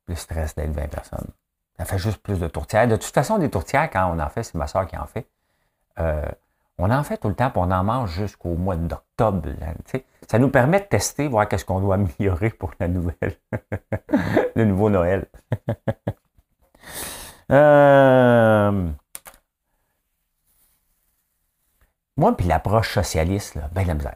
Le 0.05 0.13
stress 0.13 0.53
d'être 0.53 0.73
20 0.73 0.89
personnes. 0.89 1.31
Ça 1.79 1.85
fait 1.85 1.97
juste 1.97 2.19
plus 2.19 2.39
de 2.39 2.47
tourtières. 2.47 2.87
De 2.87 2.97
toute 2.97 3.15
façon, 3.15 3.39
des 3.39 3.49
tourtières, 3.49 3.89
quand 3.89 4.15
on 4.15 4.19
en 4.19 4.29
fait, 4.29 4.43
c'est 4.43 4.55
ma 4.55 4.67
soeur 4.67 4.85
qui 4.85 4.95
en 4.95 5.07
fait. 5.07 5.27
Euh, 5.99 6.25
on 6.77 6.91
en 6.91 7.03
fait 7.03 7.17
tout 7.17 7.29
le 7.29 7.35
temps, 7.35 7.51
on 7.55 7.71
en 7.71 7.83
mange 7.83 8.11
jusqu'au 8.11 8.55
mois 8.55 8.75
d'octobre. 8.75 9.49
Ça 10.27 10.39
nous 10.39 10.49
permet 10.49 10.81
de 10.81 10.85
tester, 10.85 11.27
voir 11.27 11.47
qu'est-ce 11.47 11.63
qu'on 11.63 11.79
doit 11.79 11.95
améliorer 11.95 12.49
pour 12.49 12.71
la 12.79 12.87
nouvelle, 12.87 13.37
le 14.55 14.65
nouveau 14.65 14.89
Noël. 14.89 15.27
euh... 17.51 18.89
Moi, 22.17 22.35
puis 22.35 22.47
l'approche 22.47 22.93
socialiste, 22.93 23.55
là, 23.55 23.69
ben 23.73 23.85
la 23.85 23.93
misère. 23.93 24.15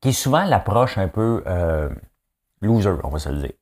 Qui 0.00 0.10
est 0.10 0.12
souvent 0.12 0.44
l'approche 0.44 0.98
un 0.98 1.08
peu 1.08 1.42
euh, 1.46 1.88
loser, 2.60 2.96
on 3.04 3.08
va 3.08 3.18
se 3.18 3.30
le 3.30 3.40
dire. 3.40 3.52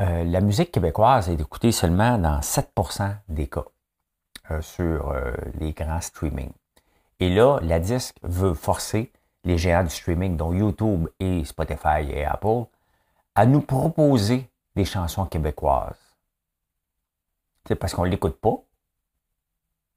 Euh, 0.00 0.24
la 0.24 0.40
musique 0.40 0.72
québécoise 0.72 1.28
est 1.28 1.40
écoutée 1.40 1.70
seulement 1.70 2.18
dans 2.18 2.40
7% 2.40 3.14
des 3.28 3.46
cas 3.46 3.64
euh, 4.50 4.60
sur 4.62 5.10
euh, 5.10 5.32
les 5.60 5.72
grands 5.72 6.00
streaming. 6.00 6.50
Et 7.20 7.28
là, 7.30 7.58
la 7.62 7.78
disque 7.78 8.16
veut 8.22 8.54
forcer 8.54 9.12
les 9.44 9.58
géants 9.58 9.84
du 9.84 9.90
streaming, 9.90 10.36
dont 10.36 10.52
YouTube 10.52 11.08
et 11.20 11.44
Spotify 11.44 12.08
et 12.08 12.24
Apple, 12.24 12.64
à 13.34 13.46
nous 13.46 13.60
proposer 13.60 14.50
des 14.74 14.84
chansons 14.84 15.26
québécoises. 15.26 15.98
C'est 17.66 17.76
parce 17.76 17.94
qu'on 17.94 18.04
ne 18.04 18.10
l'écoute 18.10 18.40
pas, 18.40 18.56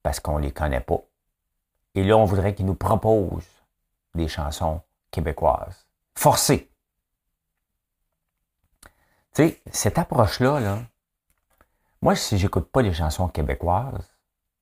parce 0.03 0.19
qu'on 0.19 0.38
ne 0.38 0.43
les 0.43 0.51
connaît 0.51 0.81
pas. 0.81 1.01
Et 1.95 2.03
là, 2.03 2.17
on 2.17 2.25
voudrait 2.25 2.53
qu'ils 2.53 2.65
nous 2.65 2.75
proposent 2.75 3.63
des 4.13 4.27
chansons 4.27 4.81
québécoises. 5.10 5.88
Forcées. 6.15 6.69
Tu 9.36 9.43
sais, 9.43 9.62
cette 9.69 9.98
approche-là, 9.98 10.62
là, 10.62 10.80
moi, 12.02 12.15
si 12.15 12.38
j'écoute 12.38 12.71
pas 12.71 12.82
des 12.82 12.93
chansons 12.93 13.28
québécoises, 13.28 14.10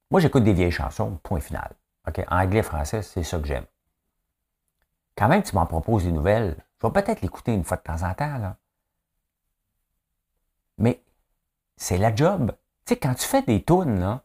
moi, 0.10 0.20
j'écoute 0.20 0.44
des 0.44 0.54
vieilles 0.54 0.72
chansons, 0.72 1.20
point 1.22 1.40
final. 1.40 1.76
OK? 2.08 2.26
Anglais, 2.28 2.64
français, 2.64 3.04
c'est 3.04 3.24
ça 3.24 3.38
que 3.38 3.46
j'aime. 3.46 3.66
Quand 5.16 5.28
même, 5.28 5.44
tu 5.44 5.54
m'en 5.54 5.68
proposes 5.68 6.06
des 6.06 6.12
nouvelles, 6.12 6.58
je 6.82 6.88
vais 6.88 6.94
peut-être 6.94 7.22
l'écouter 7.22 7.54
une 7.54 7.64
fois 7.64 7.78
de 7.78 7.84
temps 7.84 8.02
en 8.02 8.16
temps, 8.16 8.38
là. 8.40 8.58
Mais 10.80 11.04
c'est 11.78 12.00
la 12.00 12.16
job. 12.16 12.52
Tu 12.86 12.96
sais, 12.96 13.00
quand 13.00 13.14
tu 13.14 13.28
fais 13.28 13.44
des 13.44 13.64
tunes, 13.64 14.00
là, 14.00 14.24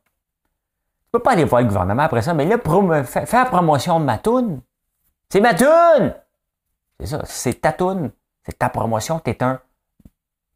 tu 1.02 1.10
peux 1.12 1.18
pas 1.18 1.32
aller 1.32 1.44
voir 1.44 1.60
le 1.60 1.68
gouvernement 1.68 2.04
après 2.04 2.22
ça, 2.22 2.32
mais 2.32 2.46
là, 2.46 2.56
faire 3.04 3.26
la 3.32 3.44
promotion 3.44 4.00
de 4.00 4.06
ma 4.06 4.16
toune, 4.16 4.62
c'est 5.28 5.40
ma 5.40 5.52
toune! 5.52 6.14
C'est 6.98 7.06
ça, 7.06 7.22
c'est 7.26 7.60
ta 7.60 7.72
toune, 7.74 8.12
c'est 8.44 8.58
ta 8.58 8.70
promotion, 8.70 9.20
tu 9.20 9.30
es 9.30 9.42
un 9.42 9.60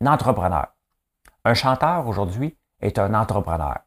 entrepreneur. 0.07 0.75
Un 1.45 1.55
chanteur 1.55 2.07
aujourd'hui 2.07 2.57
est 2.81 2.99
un 2.99 3.15
entrepreneur. 3.15 3.81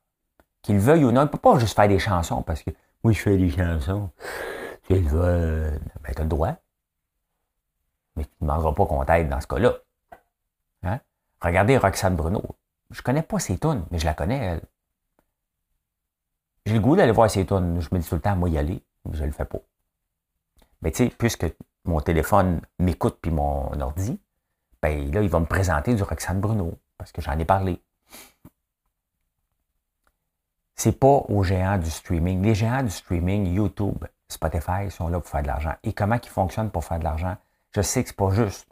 Qu'il 0.61 0.79
veuille 0.79 1.05
ou 1.05 1.11
non, 1.11 1.21
il 1.21 1.25
ne 1.25 1.29
peut 1.29 1.37
pas 1.37 1.59
juste 1.59 1.75
faire 1.75 1.87
des 1.87 1.99
chansons 1.99 2.41
parce 2.41 2.63
que 2.63 2.71
moi 3.03 3.13
je 3.13 3.19
fais 3.19 3.37
des 3.37 3.49
chansons. 3.49 4.09
Tu 4.87 4.95
veux, 4.95 5.79
ben, 6.01 6.13
tu 6.13 6.19
as 6.19 6.23
le 6.23 6.29
droit. 6.29 6.55
Mais 8.15 8.23
tu 8.23 8.31
ne 8.41 8.47
demanderas 8.47 8.73
pas 8.73 8.85
qu'on 8.85 9.03
t'aide 9.03 9.29
dans 9.29 9.41
ce 9.41 9.47
cas-là. 9.47 9.73
Hein? 10.83 10.99
Regardez 11.41 11.77
Roxane 11.77 12.15
Bruno. 12.15 12.43
Je 12.91 13.01
connais 13.01 13.23
pas 13.23 13.39
ses 13.39 13.57
tunes, 13.57 13.85
mais 13.91 13.99
je 13.99 14.05
la 14.05 14.13
connais, 14.13 14.37
elle. 14.37 14.61
J'ai 16.65 16.73
le 16.73 16.79
goût 16.79 16.95
d'aller 16.95 17.11
voir 17.11 17.29
ses 17.29 17.45
tunes. 17.45 17.79
Je 17.81 17.89
me 17.91 17.99
dis 17.99 18.07
tout 18.07 18.15
le 18.15 18.21
temps, 18.21 18.35
moi 18.35 18.49
y 18.49 18.57
aller, 18.57 18.83
mais 19.05 19.15
je 19.15 19.21
ne 19.21 19.27
le 19.27 19.31
fais 19.31 19.45
pas. 19.45 19.59
Mais 20.81 20.91
tu 20.91 21.05
sais, 21.05 21.09
puisque 21.09 21.45
mon 21.83 21.99
téléphone 21.99 22.61
m'écoute 22.79 23.17
puis 23.21 23.31
mon 23.31 23.79
ordi, 23.79 24.19
ben 24.85 25.11
là, 25.11 25.21
il 25.21 25.29
va 25.29 25.39
me 25.39 25.45
présenter 25.45 25.95
du 25.95 26.03
Roxane 26.03 26.39
Bruno, 26.39 26.77
parce 26.97 27.11
que 27.11 27.19
j'en 27.19 27.37
ai 27.39 27.45
parlé. 27.45 27.81
C'est 30.75 30.99
pas 30.99 31.23
aux 31.27 31.43
géants 31.43 31.79
du 31.79 31.89
streaming. 31.89 32.43
Les 32.43 32.53
géants 32.53 32.83
du 32.83 32.91
streaming, 32.91 33.51
YouTube, 33.51 34.05
Spotify, 34.27 34.91
sont 34.91 35.07
là 35.07 35.19
pour 35.19 35.27
faire 35.27 35.41
de 35.41 35.47
l'argent. 35.47 35.73
Et 35.83 35.93
comment 35.93 36.19
ils 36.21 36.29
fonctionnent 36.29 36.69
pour 36.69 36.83
faire 36.83 36.99
de 36.99 37.03
l'argent? 37.03 37.35
Je 37.71 37.81
sais 37.81 38.03
que 38.03 38.09
c'est 38.09 38.15
pas 38.15 38.29
juste. 38.29 38.67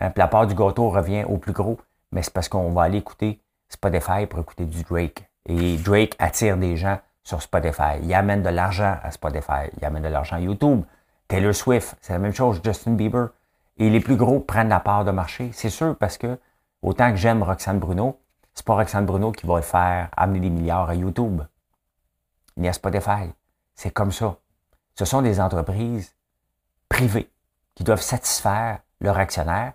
Hein, 0.00 0.12
la 0.16 0.26
part 0.26 0.48
du 0.48 0.54
gâteau 0.56 0.90
revient 0.90 1.24
au 1.28 1.38
plus 1.38 1.52
gros, 1.52 1.78
mais 2.10 2.22
c'est 2.22 2.32
parce 2.32 2.48
qu'on 2.48 2.72
va 2.72 2.82
aller 2.82 2.98
écouter 2.98 3.40
Spotify 3.68 4.26
pour 4.26 4.40
écouter 4.40 4.64
du 4.64 4.82
Drake. 4.82 5.30
Et 5.46 5.76
Drake 5.76 6.16
attire 6.18 6.56
des 6.56 6.76
gens 6.76 6.98
sur 7.22 7.40
Spotify. 7.40 8.00
Il 8.02 8.12
amène 8.14 8.42
de 8.42 8.48
l'argent 8.48 8.96
à 9.00 9.12
Spotify. 9.12 9.70
Il 9.78 9.84
amène 9.84 10.02
de 10.02 10.08
l'argent 10.08 10.36
à 10.36 10.40
YouTube. 10.40 10.82
Taylor 11.28 11.54
Swift, 11.54 11.96
c'est 12.00 12.14
la 12.14 12.18
même 12.18 12.34
chose. 12.34 12.60
Justin 12.64 12.92
Bieber, 12.94 13.28
et 13.76 13.90
les 13.90 14.00
plus 14.00 14.16
gros 14.16 14.40
prennent 14.40 14.68
la 14.68 14.80
part 14.80 15.04
de 15.04 15.10
marché. 15.10 15.50
C'est 15.52 15.70
sûr 15.70 15.96
parce 15.96 16.18
que 16.18 16.38
autant 16.82 17.10
que 17.10 17.16
j'aime 17.16 17.42
Roxane 17.42 17.78
Bruno, 17.78 18.20
c'est 18.54 18.64
pas 18.64 18.74
Roxane 18.74 19.06
Bruno 19.06 19.32
qui 19.32 19.46
va 19.46 19.56
le 19.56 19.62
faire 19.62 20.10
amener 20.16 20.40
des 20.40 20.50
milliards 20.50 20.88
à 20.88 20.94
YouTube, 20.94 21.42
ni 22.56 22.68
à 22.68 22.72
Spotify. 22.72 23.32
C'est 23.74 23.90
comme 23.90 24.12
ça. 24.12 24.36
Ce 24.96 25.04
sont 25.04 25.22
des 25.22 25.40
entreprises 25.40 26.14
privées 26.88 27.30
qui 27.74 27.82
doivent 27.82 28.00
satisfaire 28.00 28.80
leurs 29.00 29.18
actionnaires 29.18 29.72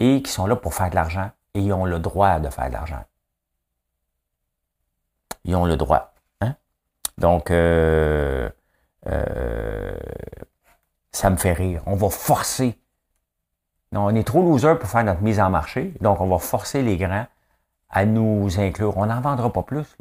et 0.00 0.22
qui 0.22 0.30
sont 0.30 0.46
là 0.46 0.56
pour 0.56 0.74
faire 0.74 0.90
de 0.90 0.96
l'argent 0.96 1.30
et 1.54 1.60
ils 1.60 1.72
ont 1.72 1.84
le 1.84 1.98
droit 1.98 2.40
de 2.40 2.50
faire 2.50 2.68
de 2.68 2.72
l'argent. 2.72 3.04
Ils 5.44 5.54
ont 5.54 5.64
le 5.64 5.76
droit. 5.76 6.12
Hein? 6.40 6.56
Donc, 7.18 7.50
euh, 7.50 8.50
euh, 9.06 9.96
ça 11.12 11.30
me 11.30 11.36
fait 11.36 11.52
rire. 11.52 11.82
On 11.86 11.94
va 11.94 12.10
forcer. 12.10 12.78
On 13.92 14.14
est 14.14 14.24
trop 14.24 14.42
loser 14.42 14.74
pour 14.78 14.88
faire 14.88 15.04
notre 15.04 15.22
mise 15.22 15.40
en 15.40 15.50
marché, 15.50 15.94
donc 16.00 16.20
on 16.20 16.26
va 16.26 16.38
forcer 16.38 16.82
les 16.82 16.96
grands 16.96 17.26
à 17.88 18.04
nous 18.04 18.60
inclure. 18.60 18.96
On 18.98 19.06
n'en 19.06 19.20
vendra 19.20 19.52
pas 19.52 19.62
plus. 19.62 19.96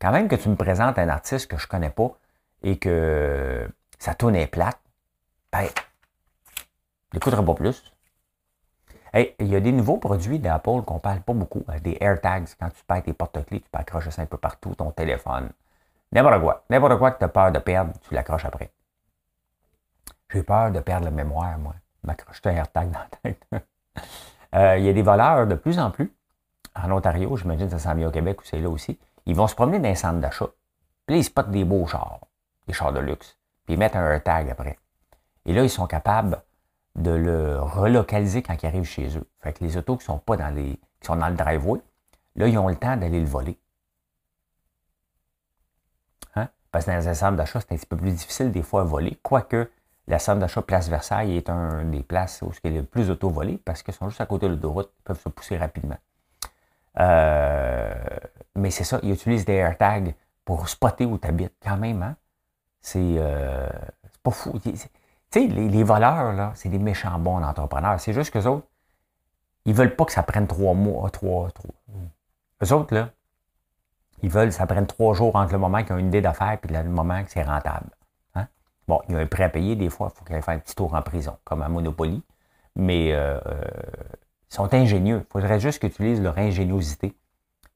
Quand 0.00 0.12
même 0.12 0.28
que 0.28 0.36
tu 0.36 0.48
me 0.48 0.56
présentes 0.56 0.98
un 0.98 1.08
artiste 1.08 1.50
que 1.50 1.56
je 1.56 1.66
connais 1.66 1.90
pas 1.90 2.10
et 2.62 2.78
que 2.78 3.68
ça 3.98 4.14
tourne 4.14 4.36
est 4.36 4.46
plate, 4.46 4.78
ben, 5.52 5.66
n'écouterai 7.14 7.44
pas 7.44 7.54
plus. 7.54 7.92
Hey, 9.12 9.34
il 9.38 9.46
y 9.48 9.56
a 9.56 9.60
des 9.60 9.72
nouveaux 9.72 9.96
produits 9.96 10.38
d'Apple 10.38 10.82
qu'on 10.82 10.98
parle 10.98 11.20
pas 11.20 11.32
beaucoup. 11.32 11.64
Hein, 11.68 11.78
des 11.80 11.96
AirTags. 12.00 12.48
Quand 12.60 12.68
tu 12.68 12.84
perds 12.86 13.02
tes 13.04 13.12
porte-clés, 13.14 13.60
tu 13.60 13.70
peux 13.70 13.78
accrocher 13.78 14.10
ça 14.10 14.22
un 14.22 14.26
peu 14.26 14.36
partout, 14.36 14.74
ton 14.74 14.90
téléphone. 14.90 15.48
N'importe 16.12 16.40
quoi. 16.40 16.64
N'importe 16.68 16.98
quoi 16.98 17.10
que 17.12 17.18
tu 17.18 17.24
as 17.24 17.28
peur 17.28 17.50
de 17.50 17.58
perdre, 17.58 17.92
tu 18.02 18.14
l'accroches 18.14 18.44
après. 18.44 18.70
J'ai 20.30 20.42
peur 20.42 20.70
de 20.70 20.80
perdre 20.80 21.06
la 21.06 21.10
mémoire, 21.10 21.58
moi. 21.58 21.74
M'accrocher 22.08 22.40
un 22.46 22.52
AirTag 22.52 22.90
dans 22.90 23.00
la 23.00 23.08
tête. 23.22 23.44
Euh, 24.54 24.78
il 24.78 24.84
y 24.86 24.88
a 24.88 24.94
des 24.94 25.02
voleurs 25.02 25.46
de 25.46 25.54
plus 25.54 25.78
en 25.78 25.90
plus. 25.90 26.10
En 26.74 26.90
Ontario, 26.90 27.36
j'imagine 27.36 27.66
que 27.66 27.72
ça 27.72 27.78
s'en 27.78 27.94
vient 27.94 28.08
au 28.08 28.10
Québec 28.10 28.40
ou 28.40 28.44
c'est 28.46 28.58
là 28.58 28.70
aussi. 28.70 28.98
Ils 29.26 29.36
vont 29.36 29.46
se 29.46 29.54
promener 29.54 29.78
dans 29.78 29.90
les 29.90 29.94
centres 29.94 30.20
d'achat. 30.20 30.46
Puis 31.04 31.16
là, 31.16 31.20
ils 31.20 31.24
spotent 31.24 31.50
des 31.50 31.64
beaux 31.64 31.86
chars, 31.86 32.20
des 32.66 32.72
chars 32.72 32.94
de 32.94 33.00
luxe. 33.00 33.36
Puis 33.66 33.74
ils 33.74 33.78
mettent 33.78 33.94
un 33.94 34.10
AirTag 34.10 34.48
après. 34.48 34.78
Et 35.44 35.52
là, 35.52 35.62
ils 35.64 35.68
sont 35.68 35.86
capables 35.86 36.40
de 36.96 37.10
le 37.10 37.60
relocaliser 37.60 38.42
quand 38.42 38.54
ils 38.62 38.66
arrivent 38.66 38.84
chez 38.84 39.18
eux. 39.18 39.28
Fait 39.40 39.52
que 39.52 39.62
les 39.62 39.76
autos 39.76 39.98
qui 39.98 40.06
sont 40.06 40.18
pas 40.18 40.38
dans 40.38 40.54
les. 40.54 40.80
qui 41.00 41.06
sont 41.06 41.16
dans 41.16 41.28
le 41.28 41.36
driveway, 41.36 41.80
là, 42.36 42.48
ils 42.48 42.56
ont 42.56 42.68
le 42.68 42.76
temps 42.76 42.96
d'aller 42.96 43.20
le 43.20 43.26
voler. 43.26 43.58
Hein? 46.36 46.48
Parce 46.72 46.86
que 46.86 46.90
dans 46.90 47.06
un 47.06 47.14
centre 47.14 47.36
d'achat, 47.36 47.60
c'est 47.60 47.72
un 47.72 47.76
petit 47.76 47.86
peu 47.86 47.96
plus 47.96 48.12
difficile 48.12 48.50
des 48.50 48.62
fois 48.62 48.80
à 48.80 48.84
voler, 48.84 49.18
quoique 49.22 49.70
la 50.08 50.18
centre 50.18 50.40
d'achat 50.40 50.62
Place 50.62 50.88
Versailles 50.88 51.36
est 51.36 51.50
un 51.50 51.84
des 51.84 52.02
places 52.02 52.40
où 52.42 52.50
il 52.64 52.72
y 52.72 52.76
a 52.76 52.80
le 52.80 52.86
plus 52.86 53.08
d'auto 53.08 53.28
volés 53.28 53.60
parce 53.64 53.82
qu'ils 53.82 53.94
sont 53.94 54.08
juste 54.08 54.20
à 54.20 54.26
côté 54.26 54.46
de 54.46 54.52
l'autoroute, 54.52 54.90
ils 54.98 55.02
peuvent 55.02 55.20
se 55.20 55.28
pousser 55.28 55.58
rapidement. 55.58 55.98
Euh, 56.98 57.94
mais 58.56 58.70
c'est 58.70 58.84
ça, 58.84 58.98
ils 59.02 59.12
utilisent 59.12 59.44
des 59.44 59.54
AirTags 59.54 60.14
pour 60.44 60.68
spotter 60.68 61.04
où 61.04 61.18
tu 61.18 61.28
habites 61.28 61.54
quand 61.62 61.76
même. 61.76 62.02
Hein? 62.02 62.16
C'est 62.80 63.16
euh, 63.18 63.68
pas 64.22 64.30
fou. 64.30 64.58
Tu 64.60 64.74
sais, 65.30 65.46
les, 65.46 65.84
voleurs, 65.84 66.32
là, 66.32 66.52
c'est 66.54 66.70
des 66.70 66.78
méchants 66.78 67.18
bons 67.18 67.42
entrepreneurs. 67.42 68.00
C'est 68.00 68.14
juste 68.14 68.32
qu'eux 68.32 68.46
autres, 68.46 68.66
ils 69.66 69.74
veulent 69.74 69.94
pas 69.94 70.06
que 70.06 70.12
ça 70.12 70.22
prenne 70.22 70.46
trois 70.46 70.72
mois, 70.72 71.10
trois, 71.10 71.50
trois. 71.50 71.74
Eux 72.64 72.72
autres, 72.72 72.94
là, 72.94 73.10
ils 74.22 74.30
veulent 74.30 74.48
que 74.48 74.54
ça 74.54 74.66
prenne 74.66 74.86
trois 74.86 75.12
jours 75.12 75.36
entre 75.36 75.52
le 75.52 75.58
moment 75.58 75.84
qu'ils 75.84 75.92
ont 75.92 75.98
une 75.98 76.08
idée 76.08 76.22
d'affaires 76.22 76.58
et 76.66 76.72
le 76.72 76.84
moment 76.84 77.22
que 77.22 77.30
c'est 77.30 77.42
rentable. 77.42 77.90
Bon, 78.88 79.02
il 79.08 79.14
y 79.14 79.18
a 79.18 79.20
un 79.20 79.26
prêt 79.26 79.44
à 79.44 79.50
payer 79.50 79.76
des 79.76 79.90
fois, 79.90 80.10
il 80.12 80.18
faut 80.18 80.24
qu'ils 80.24 80.36
fassent 80.42 80.56
un 80.56 80.58
petit 80.58 80.74
tour 80.74 80.94
en 80.94 81.02
prison, 81.02 81.36
comme 81.44 81.62
à 81.62 81.68
Monopoly. 81.68 82.22
Mais 82.74 83.12
euh, 83.12 83.38
ils 84.50 84.54
sont 84.54 84.72
ingénieux. 84.72 85.24
Il 85.28 85.30
faudrait 85.30 85.60
juste 85.60 85.78
qu'ils 85.78 85.90
utilisent 85.90 86.22
leur 86.22 86.38
ingéniosité 86.38 87.14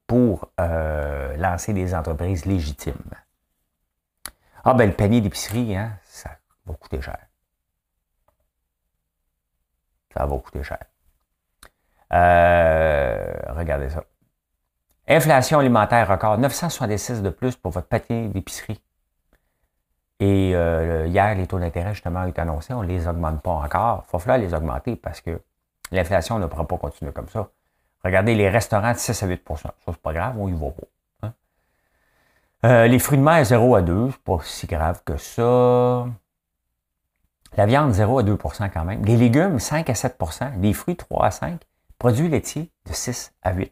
pour 0.06 0.50
euh, 0.60 1.36
lancer 1.36 1.74
des 1.74 1.94
entreprises 1.94 2.46
légitimes. 2.46 2.94
Ah 4.64 4.74
ben 4.74 4.86
le 4.88 4.94
panier 4.94 5.20
d'épicerie, 5.20 5.76
hein, 5.76 5.98
ça 6.04 6.30
va 6.66 6.74
coûter 6.74 7.00
cher. 7.02 7.18
Ça 10.14 10.24
va 10.24 10.38
coûter 10.38 10.62
cher. 10.62 10.78
Euh, 12.12 13.34
regardez 13.48 13.88
ça. 13.90 14.04
Inflation 15.08 15.58
alimentaire 15.58 16.08
record, 16.08 16.38
966 16.38 17.22
de 17.22 17.30
plus 17.30 17.56
pour 17.56 17.72
votre 17.72 17.88
panier 17.88 18.28
d'épicerie. 18.28 18.80
Et 20.22 20.54
euh, 20.54 21.08
hier, 21.08 21.34
les 21.34 21.48
taux 21.48 21.58
d'intérêt, 21.58 21.94
justement, 21.94 22.20
ont 22.20 22.28
été 22.28 22.40
annoncés. 22.40 22.72
On 22.72 22.84
ne 22.84 22.86
les 22.86 23.08
augmente 23.08 23.42
pas 23.42 23.50
encore. 23.50 24.04
Il 24.06 24.12
va 24.12 24.18
falloir 24.20 24.38
les 24.38 24.54
augmenter 24.54 24.94
parce 24.94 25.20
que 25.20 25.40
l'inflation 25.90 26.38
ne 26.38 26.46
pourra 26.46 26.64
pas 26.64 26.76
continuer 26.76 27.10
comme 27.10 27.28
ça. 27.28 27.48
Regardez 28.04 28.36
les 28.36 28.48
restaurants 28.48 28.92
de 28.92 28.98
6 28.98 29.20
à 29.20 29.26
8% 29.26 29.56
Ça, 29.56 29.72
c'est 29.84 29.96
pas 29.96 30.12
grave, 30.12 30.36
on 30.38 30.46
y 30.46 30.52
va 30.52 30.70
pas. 30.70 31.26
Hein. 31.26 31.32
Euh, 32.66 32.86
les 32.86 33.00
fruits 33.00 33.18
de 33.18 33.24
mer, 33.24 33.44
0 33.44 33.74
à 33.74 33.82
2, 33.82 34.10
c'est 34.12 34.22
pas 34.22 34.38
si 34.44 34.66
grave 34.68 35.02
que 35.04 35.16
ça. 35.16 36.06
La 37.56 37.66
viande, 37.66 37.90
0 37.90 38.20
à 38.20 38.22
2% 38.22 38.70
quand 38.70 38.84
même. 38.84 39.04
Les 39.04 39.16
légumes, 39.16 39.58
5 39.58 39.90
à 39.90 39.92
7% 39.92 40.60
Les 40.60 40.72
fruits, 40.72 40.94
3 40.94 41.26
à 41.26 41.30
5 41.32 41.60
Produits 41.98 42.28
laitiers, 42.28 42.70
de 42.86 42.92
6 42.92 43.32
à 43.42 43.52
8% 43.52 43.68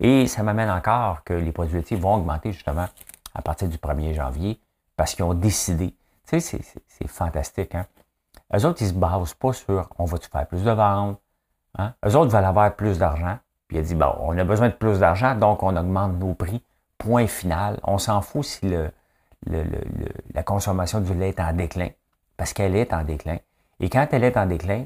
Et 0.00 0.26
ça 0.26 0.42
m'amène 0.42 0.70
encore 0.70 1.22
que 1.22 1.34
les 1.34 1.52
produits 1.52 1.76
laitiers 1.76 1.96
vont 1.96 2.16
augmenter 2.16 2.52
justement 2.52 2.88
à 3.32 3.42
partir 3.42 3.68
du 3.68 3.76
1er 3.76 4.12
janvier 4.12 4.60
parce 5.00 5.14
qu'ils 5.14 5.24
ont 5.24 5.32
décidé. 5.32 5.94
Tu 6.28 6.42
sais, 6.42 6.60
c'est 6.86 7.08
fantastique. 7.08 7.74
Hein? 7.74 7.86
Eux 8.54 8.66
autres, 8.66 8.82
ils 8.82 8.88
se 8.88 8.92
basent 8.92 9.32
pas 9.32 9.54
sur 9.54 9.88
on 9.98 10.04
va-tu 10.04 10.28
faire 10.28 10.46
plus 10.46 10.62
de 10.62 10.70
ventes. 10.70 11.18
Hein? 11.78 11.94
Eux 12.06 12.16
autres 12.16 12.30
veulent 12.30 12.44
avoir 12.44 12.76
plus 12.76 12.98
d'argent. 12.98 13.38
Puis 13.66 13.78
il 13.78 13.80
a 13.80 13.82
dit, 13.82 13.94
bon, 13.94 14.14
on 14.18 14.36
a 14.36 14.44
besoin 14.44 14.68
de 14.68 14.74
plus 14.74 14.98
d'argent, 14.98 15.34
donc 15.34 15.62
on 15.62 15.74
augmente 15.74 16.18
nos 16.18 16.34
prix. 16.34 16.62
Point 16.98 17.28
final. 17.28 17.80
On 17.82 17.96
s'en 17.96 18.20
fout 18.20 18.44
si 18.44 18.68
le, 18.68 18.90
la 20.34 20.42
consommation 20.42 21.00
du 21.00 21.14
lait 21.14 21.30
est 21.30 21.40
en 21.40 21.54
déclin 21.54 21.88
parce 22.36 22.52
qu'elle 22.52 22.76
est 22.76 22.92
en 22.92 23.02
déclin. 23.02 23.38
Et 23.80 23.88
quand 23.88 24.06
elle 24.12 24.24
est 24.24 24.36
en 24.36 24.44
déclin, 24.44 24.84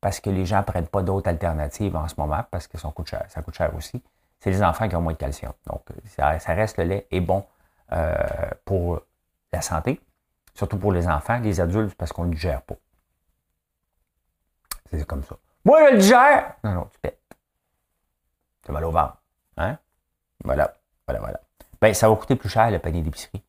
parce 0.00 0.18
que 0.20 0.30
les 0.30 0.46
gens 0.46 0.60
ne 0.60 0.64
prennent 0.64 0.86
pas 0.86 1.02
d'autres 1.02 1.28
alternatives 1.28 1.94
en 1.94 2.08
ce 2.08 2.14
moment, 2.16 2.40
parce 2.50 2.68
que 2.68 2.78
ça 2.78 2.88
coûte 2.88 3.08
cher, 3.08 3.26
ça 3.28 3.42
coûte 3.42 3.54
cher 3.54 3.70
aussi, 3.76 4.02
c'est 4.40 4.48
les 4.48 4.62
enfants 4.62 4.88
qui 4.88 4.96
ont 4.96 5.02
moins 5.02 5.12
de 5.12 5.18
calcium. 5.18 5.52
Donc, 5.66 5.82
ça, 6.06 6.54
reste 6.54 6.78
le 6.78 6.84
lait 6.84 7.06
est 7.10 7.20
bon 7.20 7.44
euh, 7.92 8.14
pour 8.64 9.02
la 9.52 9.62
santé, 9.62 10.00
surtout 10.54 10.78
pour 10.78 10.92
les 10.92 11.06
enfants, 11.08 11.38
les 11.38 11.60
adultes, 11.60 11.94
parce 11.94 12.12
qu'on 12.12 12.24
ne 12.24 12.30
le 12.30 12.34
digère 12.34 12.62
pas. 12.62 12.76
C'est 14.90 15.06
comme 15.06 15.22
ça. 15.22 15.36
Moi, 15.64 15.88
je 15.88 15.92
le 15.94 15.98
digère! 15.98 16.54
Non, 16.64 16.72
non, 16.72 16.88
tu 16.92 16.98
pètes. 16.98 17.20
Tu 18.62 18.72
mal 18.72 18.84
au 18.84 18.90
ventre. 18.90 19.16
Hein? 19.56 19.78
Voilà, 20.44 20.74
voilà, 21.06 21.20
voilà. 21.20 21.40
Ben, 21.80 21.94
ça 21.94 22.08
va 22.08 22.16
coûter 22.16 22.36
plus 22.36 22.48
cher 22.48 22.70
le 22.70 22.78
panier 22.78 23.02
d'épicerie. 23.02 23.42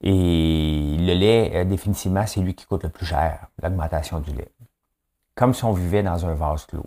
Et 0.00 0.96
le 0.98 1.14
lait, 1.14 1.52
euh, 1.54 1.64
définitivement, 1.64 2.26
c'est 2.26 2.40
lui 2.40 2.54
qui 2.54 2.66
coûte 2.66 2.82
le 2.82 2.90
plus 2.90 3.06
cher, 3.06 3.46
l'augmentation 3.62 4.20
du 4.20 4.32
lait. 4.32 4.52
Comme 5.34 5.54
si 5.54 5.64
on 5.64 5.72
vivait 5.72 6.02
dans 6.02 6.26
un 6.26 6.34
vase 6.34 6.66
clos. 6.66 6.86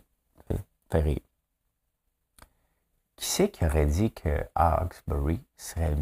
Fait 0.89 1.01
rire. 1.01 1.19
Qui 3.17 3.25
c'est 3.25 3.49
qui 3.49 3.65
aurait 3.65 3.87
dit 3.87 4.11
que 4.11 4.45
Hawkesbury 4.55 5.43
serait 5.57 5.93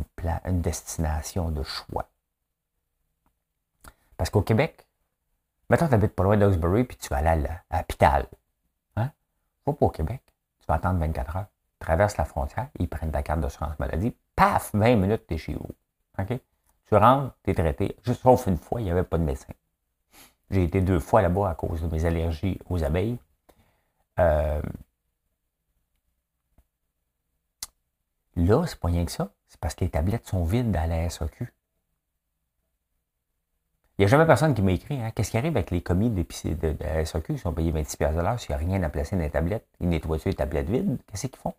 une, 0.46 0.62
destination 0.62 1.50
de 1.50 1.64
choix? 1.64 2.10
Parce 4.18 4.30
qu'au 4.30 4.42
Québec, 4.42 4.86
maintenant 5.70 5.88
tu 5.88 5.94
n'habites 5.94 6.14
pas 6.14 6.24
loin 6.24 6.38
d'Hawkesbury 6.38 6.84
puis 6.84 6.98
tu 6.98 7.08
vas 7.08 7.18
aller 7.18 7.48
à 7.70 7.78
l'hôpital. 7.78 8.28
Hein? 8.98 9.12
Faut 9.64 9.74
pas 9.74 9.86
au 9.86 9.90
Québec. 9.90 10.22
Tu 10.60 10.66
vas 10.68 10.76
attendre 10.76 11.00
24 11.00 11.38
heures. 11.38 11.46
Traverse 11.80 12.18
la 12.18 12.26
frontière, 12.26 12.68
ils 12.80 12.88
prennent 12.88 13.12
ta 13.12 13.24
carte 13.24 13.40
d'assurance 13.40 13.80
maladie. 13.80 14.16
Paf, 14.36 14.72
20 14.74 14.96
minutes, 14.96 15.26
tu 15.28 15.36
es 15.36 15.38
chez 15.38 15.54
vous. 15.54 15.70
OK? 16.20 16.40
Tu 16.88 16.96
rentres, 16.96 17.34
tu 17.44 17.52
es 17.52 17.54
traité. 17.54 17.96
Juste 18.04 18.22
sauf 18.22 18.46
une 18.48 18.58
fois, 18.58 18.82
il 18.82 18.86
n'y 18.86 18.92
avait 18.92 19.04
pas 19.04 19.18
de 19.18 19.24
médecin. 19.24 19.54
J'ai 20.52 20.64
été 20.64 20.82
deux 20.82 21.00
fois 21.00 21.22
là-bas 21.22 21.50
à 21.50 21.56
cause 21.56 21.82
de 21.82 21.88
mes 21.88 22.06
allergies 22.06 22.60
aux 22.70 22.84
abeilles. 22.84 23.18
Euh, 24.20 24.62
là, 28.36 28.66
c'est 28.66 28.80
pas 28.80 28.88
rien 28.88 29.06
que 29.06 29.12
ça. 29.12 29.32
C'est 29.48 29.60
parce 29.60 29.76
que 29.76 29.86
les 29.86 29.90
tablettes 29.90 30.28
sont 30.28 30.44
vides 30.44 30.76
à 30.76 30.88
la 30.88 31.10
SAQ. 31.10 31.54
Il 33.98 34.02
n'y 34.02 34.06
a 34.06 34.08
jamais 34.10 34.26
personne 34.26 34.54
qui 34.54 34.62
m'a 34.62 34.74
écrit 34.74 35.02
hein, 35.02 35.12
qu'est-ce 35.16 35.32
qui 35.32 35.38
arrive 35.38 35.56
avec 35.56 35.72
les 35.72 35.82
commis 35.82 36.10
de, 36.10 36.26
la 36.82 37.06
SAQ 37.06 37.36
qui 37.36 37.40
sont 37.40 37.54
payés 37.54 37.72
26 37.72 37.98
de 37.98 38.22
l'heure 38.22 38.40
s'il 38.40 38.50
n'y 38.50 38.62
a 38.62 38.66
rien 38.66 38.84
à 38.84 38.90
placer 38.90 39.16
dans 39.16 39.22
les 39.22 39.30
tablettes. 39.30 39.66
Ils 39.80 39.88
nettoient 39.88 40.18
les 40.26 40.34
tablettes 40.34 40.70
vides. 40.70 40.98
Qu'est-ce 41.08 41.28
qu'ils 41.28 41.40
font? 41.40 41.54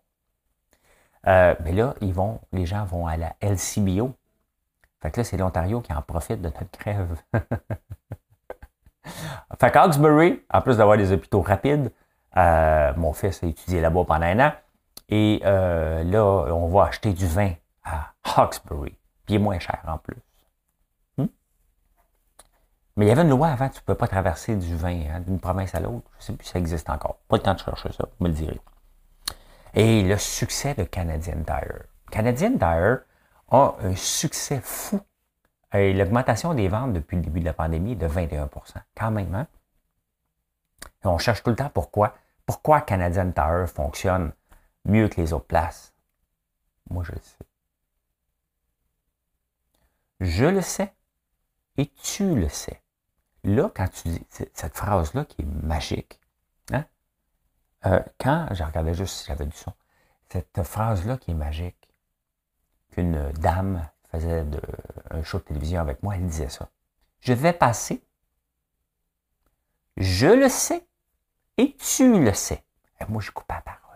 Euh, 1.25 1.55
mais 1.63 1.71
là, 1.71 1.95
ils 2.01 2.13
vont, 2.13 2.39
les 2.53 2.65
gens 2.65 2.85
vont 2.85 3.07
à 3.07 3.17
la 3.17 3.35
LCBO, 3.41 4.13
fait 4.99 5.11
que 5.11 5.19
là, 5.19 5.23
c'est 5.23 5.37
l'Ontario 5.37 5.81
qui 5.81 5.93
en 5.93 6.01
profite 6.01 6.41
de 6.41 6.47
notre 6.47 6.79
grève. 6.79 7.15
fait 9.59 9.71
qu'Hawkesbury, 9.71 10.43
en 10.51 10.61
plus 10.61 10.77
d'avoir 10.77 10.97
des 10.97 11.11
hôpitaux 11.11 11.41
rapides, 11.41 11.91
euh, 12.35 12.93
mon 12.97 13.13
fils 13.13 13.43
a 13.43 13.47
étudié 13.47 13.81
là-bas 13.81 14.05
pendant 14.05 14.25
un 14.25 14.39
an. 14.39 14.53
Et 15.09 15.41
euh, 15.45 16.03
là, 16.03 16.23
on 16.53 16.67
va 16.67 16.85
acheter 16.85 17.13
du 17.13 17.27
vin 17.27 17.53
à 17.83 18.13
Hawkesbury. 18.23 18.91
Puis 19.25 19.33
il 19.33 19.35
est 19.35 19.39
moins 19.39 19.59
cher 19.59 19.81
en 19.87 19.97
plus. 19.97 20.17
Hmm? 21.17 21.27
Mais 22.95 23.05
il 23.05 23.07
y 23.09 23.11
avait 23.11 23.21
une 23.21 23.29
loi 23.29 23.47
avant, 23.47 23.69
tu 23.69 23.79
ne 23.79 23.85
peux 23.85 23.95
pas 23.95 24.07
traverser 24.07 24.55
du 24.55 24.75
vin 24.75 25.01
hein, 25.09 25.19
d'une 25.21 25.39
province 25.39 25.73
à 25.75 25.79
l'autre. 25.79 26.09
Je 26.13 26.17
ne 26.17 26.21
sais 26.21 26.33
plus 26.33 26.45
si 26.45 26.51
ça 26.51 26.59
existe 26.59 26.89
encore. 26.89 27.19
Pas 27.27 27.37
le 27.37 27.43
temps 27.43 27.53
de 27.53 27.59
chercher 27.59 27.91
ça, 27.91 28.05
vous 28.19 28.25
me 28.25 28.29
le 28.29 28.35
direz. 28.35 28.59
Et 29.73 30.03
le 30.03 30.17
succès 30.17 30.73
de 30.73 30.83
Canadian 30.83 31.43
Tire. 31.45 31.83
Canadian 32.11 32.57
Tire, 32.57 32.99
a 33.49 33.75
un 33.81 33.95
succès 33.95 34.59
fou. 34.61 34.99
L'augmentation 35.73 36.53
des 36.53 36.67
ventes 36.67 36.93
depuis 36.93 37.17
le 37.17 37.21
début 37.21 37.39
de 37.39 37.45
la 37.45 37.53
pandémie 37.53 37.91
est 37.91 37.95
de 37.95 38.07
21% 38.07 38.47
Quand 38.95 39.11
même, 39.11 39.35
hein? 39.35 39.47
On 41.03 41.17
cherche 41.17 41.43
tout 41.43 41.49
le 41.49 41.55
temps 41.55 41.69
pourquoi. 41.73 42.15
Pourquoi 42.45 42.81
Canadian 42.81 43.31
Tower 43.31 43.67
fonctionne 43.67 44.31
mieux 44.87 45.07
que 45.09 45.21
les 45.21 45.33
autres 45.33 45.45
places? 45.45 45.93
Moi, 46.89 47.03
je 47.03 47.11
le 47.11 47.21
sais. 47.21 47.45
Je 50.19 50.45
le 50.45 50.61
sais 50.61 50.93
et 51.77 51.87
tu 51.87 52.35
le 52.35 52.49
sais. 52.49 52.81
Là, 53.43 53.71
quand 53.73 53.87
tu 53.87 54.09
dis 54.09 54.25
cette 54.31 54.75
phrase-là 54.75 55.25
qui 55.25 55.43
est 55.43 55.63
magique, 55.63 56.19
hein? 56.71 56.85
Euh, 57.85 58.01
quand, 58.19 58.47
je 58.51 58.63
regardais 58.63 58.95
juste 58.95 59.15
si 59.15 59.27
j'avais 59.27 59.45
du 59.45 59.55
son, 59.55 59.73
cette 60.29 60.63
phrase-là 60.63 61.17
qui 61.17 61.31
est 61.31 61.35
magique, 61.35 61.93
qu'une 62.91 63.31
dame 63.33 63.87
faisait 64.11 64.43
un 65.11 65.23
show 65.23 65.37
de 65.37 65.43
télévision 65.43 65.81
avec 65.81 66.01
moi, 66.01 66.15
elle 66.15 66.25
disait 66.25 66.49
ça. 66.49 66.69
Je 67.19 67.33
vais 67.33 67.53
passer. 67.53 68.03
Je 69.97 70.27
le 70.27 70.49
sais. 70.49 70.87
Et 71.57 71.75
tu 71.75 72.19
le 72.19 72.33
sais. 72.33 72.63
Et 72.99 73.05
moi, 73.05 73.21
je 73.21 73.31
coupe 73.31 73.49
la 73.49 73.61
parole 73.61 73.86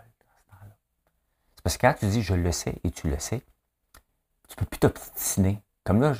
parce 1.62 1.76
que 1.76 1.86
quand 1.86 1.94
tu 1.94 2.06
dis 2.06 2.22
je 2.22 2.34
le 2.34 2.52
sais 2.52 2.74
et 2.84 2.90
tu 2.90 3.08
le 3.08 3.18
sais, 3.18 3.42
tu 4.48 4.56
peux 4.56 4.66
plus 4.66 4.78
t'obstiner. 4.78 5.62
Comme 5.84 6.00
là, 6.00 6.14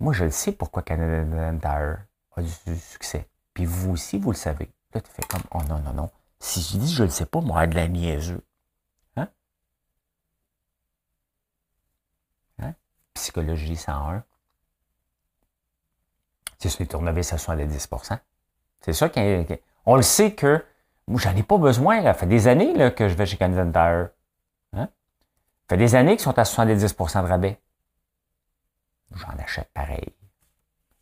moi, 0.00 0.12
je 0.12 0.24
le 0.24 0.30
sais 0.30 0.52
pourquoi 0.52 0.82
Canadian 0.82 1.58
Tire 1.58 2.04
a 2.36 2.42
du 2.42 2.78
succès. 2.78 3.28
Puis 3.52 3.64
vous 3.64 3.92
aussi, 3.92 4.18
vous 4.18 4.30
le 4.30 4.36
savez. 4.36 4.70
Là, 4.94 5.00
tu 5.00 5.10
fais 5.10 5.22
comme, 5.22 5.42
oh 5.52 5.62
non, 5.68 5.80
non, 5.80 5.92
non. 5.92 6.10
Si 6.38 6.62
je 6.62 6.78
dis 6.78 6.92
je 6.92 7.02
le 7.02 7.10
sais 7.10 7.26
pas, 7.26 7.40
moi, 7.40 7.66
de 7.66 7.74
la 7.74 7.88
niaiseux. 7.88 8.44
Hein? 9.16 9.28
Hein? 12.60 12.74
Psychologie 13.14 13.76
101. 13.76 14.24
C'est 16.58 16.68
sur 16.68 16.80
les 16.80 16.88
tournevis 16.88 17.32
à 17.32 17.36
70% 17.36 18.18
C'est 18.80 18.92
ça 18.92 19.08
qu'on 19.08 19.96
le 19.96 20.02
sait 20.02 20.34
que 20.34 20.64
j'en 21.16 21.34
ai 21.34 21.42
pas 21.42 21.58
besoin. 21.58 22.00
Là. 22.00 22.12
Ça 22.12 22.20
fait 22.20 22.26
des 22.26 22.48
années 22.48 22.74
là, 22.74 22.90
que 22.90 23.08
je 23.08 23.14
vais 23.14 23.26
chez 23.26 23.36
Canadian 23.36 23.70
Tire. 23.72 24.08
Hein? 24.74 24.88
Ça 25.68 25.68
fait 25.70 25.76
des 25.76 25.94
années 25.94 26.12
qu'ils 26.12 26.24
sont 26.24 26.38
à 26.38 26.42
70% 26.42 27.22
de 27.22 27.28
rabais. 27.28 27.60
J'en 29.14 29.36
achète 29.38 29.70
pareil. 29.72 30.12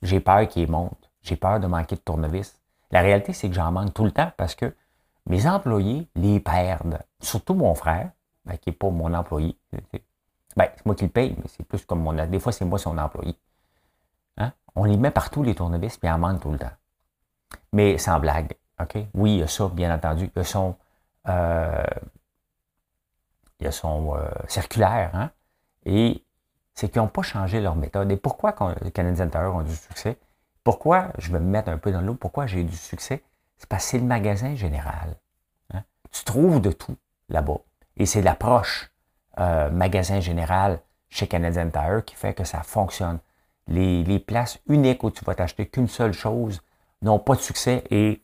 J'ai 0.03 0.21
peur 0.21 0.47
qu'ils 0.49 0.71
montent. 0.71 1.11
J'ai 1.23 1.37
peur 1.37 1.59
de 1.59 1.67
manquer 1.67 1.97
de 1.97 2.01
tournevis. 2.01 2.61
La 2.93 3.01
réalité, 3.01 3.33
c'est 3.33 3.49
que 3.49 3.55
j'en 3.55 3.73
manque 3.73 3.93
tout 3.95 4.05
le 4.05 4.13
temps 4.13 4.31
parce 4.37 4.55
que 4.55 4.75
mes 5.27 5.47
employés 5.49 6.09
les 6.15 6.39
perdent. 6.39 7.01
Surtout 7.21 7.55
mon 7.55 7.75
frère, 7.75 8.11
ben, 8.45 8.57
qui 8.59 8.71
n'est 8.71 8.77
pas 8.77 8.91
mon 8.91 9.13
employé. 9.13 9.59
Ben, 10.57 10.69
c'est 10.75 10.87
moi 10.87 10.95
qui 10.95 11.05
le 11.05 11.11
paye, 11.11 11.35
mais 11.37 11.49
c'est 11.49 11.67
plus 11.67 11.85
comme 11.85 12.01
mon. 12.01 12.13
Des 12.13 12.39
fois, 12.39 12.53
c'est 12.53 12.65
moi 12.65 12.79
son 12.79 12.97
employé. 12.97 13.37
Hein? 14.37 14.53
On 14.77 14.85
les 14.85 14.97
met 14.97 15.11
partout, 15.11 15.43
les 15.43 15.55
tournevis, 15.55 15.97
puis 15.97 16.09
en 16.09 16.19
manquent 16.19 16.41
tout 16.41 16.53
le 16.53 16.59
temps. 16.59 16.73
Mais 17.73 17.99
sans 17.99 18.21
blague. 18.21 18.57
Oui, 19.15 19.35
il 19.35 19.39
y 19.39 19.43
a 19.43 19.49
ça, 19.49 19.69
bien 19.69 19.95
entendu. 19.95 20.31
Il 20.35 20.43
y 20.43 20.57
a. 20.57 20.75
Euh, 21.29 21.85
euh, 23.63 25.09
hein? 25.13 25.31
Et 25.85 26.23
c'est 26.75 26.89
qu'ils 26.91 27.01
n'ont 27.01 27.09
pas 27.09 27.23
changé 27.23 27.61
leur 27.61 27.77
méthode. 27.77 28.11
Et 28.13 28.17
pourquoi 28.17 28.55
les 28.83 28.91
Canadiens 28.91 29.29
Tire 29.29 29.55
ont 29.55 29.63
du 29.63 29.75
succès? 29.75 30.19
Pourquoi, 30.63 31.09
je 31.19 31.33
vais 31.33 31.41
me 31.41 31.47
mettre 31.47 31.71
un 31.71 31.79
peu 31.79 31.93
dans 31.93 32.01
l'eau, 32.01 32.15
pourquoi 32.15 32.47
j'ai 32.47 32.65
du 32.65 32.77
succès? 32.77 33.23
C'est 33.57 33.69
parce 33.69 33.85
que 33.85 33.91
c'est 33.91 33.99
le 33.99 34.05
magasin 34.05 34.55
général. 34.57 35.17
Hein? 35.73 35.83
Tu 36.11 36.25
trouves 36.25 36.61
de 36.61 36.73
tout 36.73 36.97
là-bas. 37.29 37.61
Et 37.97 38.05
c'est 38.05 38.21
l'approche 38.21 38.91
euh, 39.39 39.71
magasin 39.71 40.21
général 40.21 40.81
chez 41.09 41.27
Canadian 41.27 41.71
Tire 41.71 42.05
qui 42.05 42.15
fait 42.15 42.35
que 42.35 42.45
ça 42.45 42.63
fonctionne. 42.63 43.19
Les, 43.69 44.19
places 44.19 44.59
uniques 44.67 45.03
où 45.03 45.11
tu 45.11 45.25
vas 45.25 45.35
t'acheter 45.35 45.67
qu'une 45.67 45.89
seule 45.89 46.13
chose 46.13 46.63
n'ont 47.03 47.19
pas 47.19 47.35
de 47.35 47.41
succès 47.41 47.85
et 47.91 48.23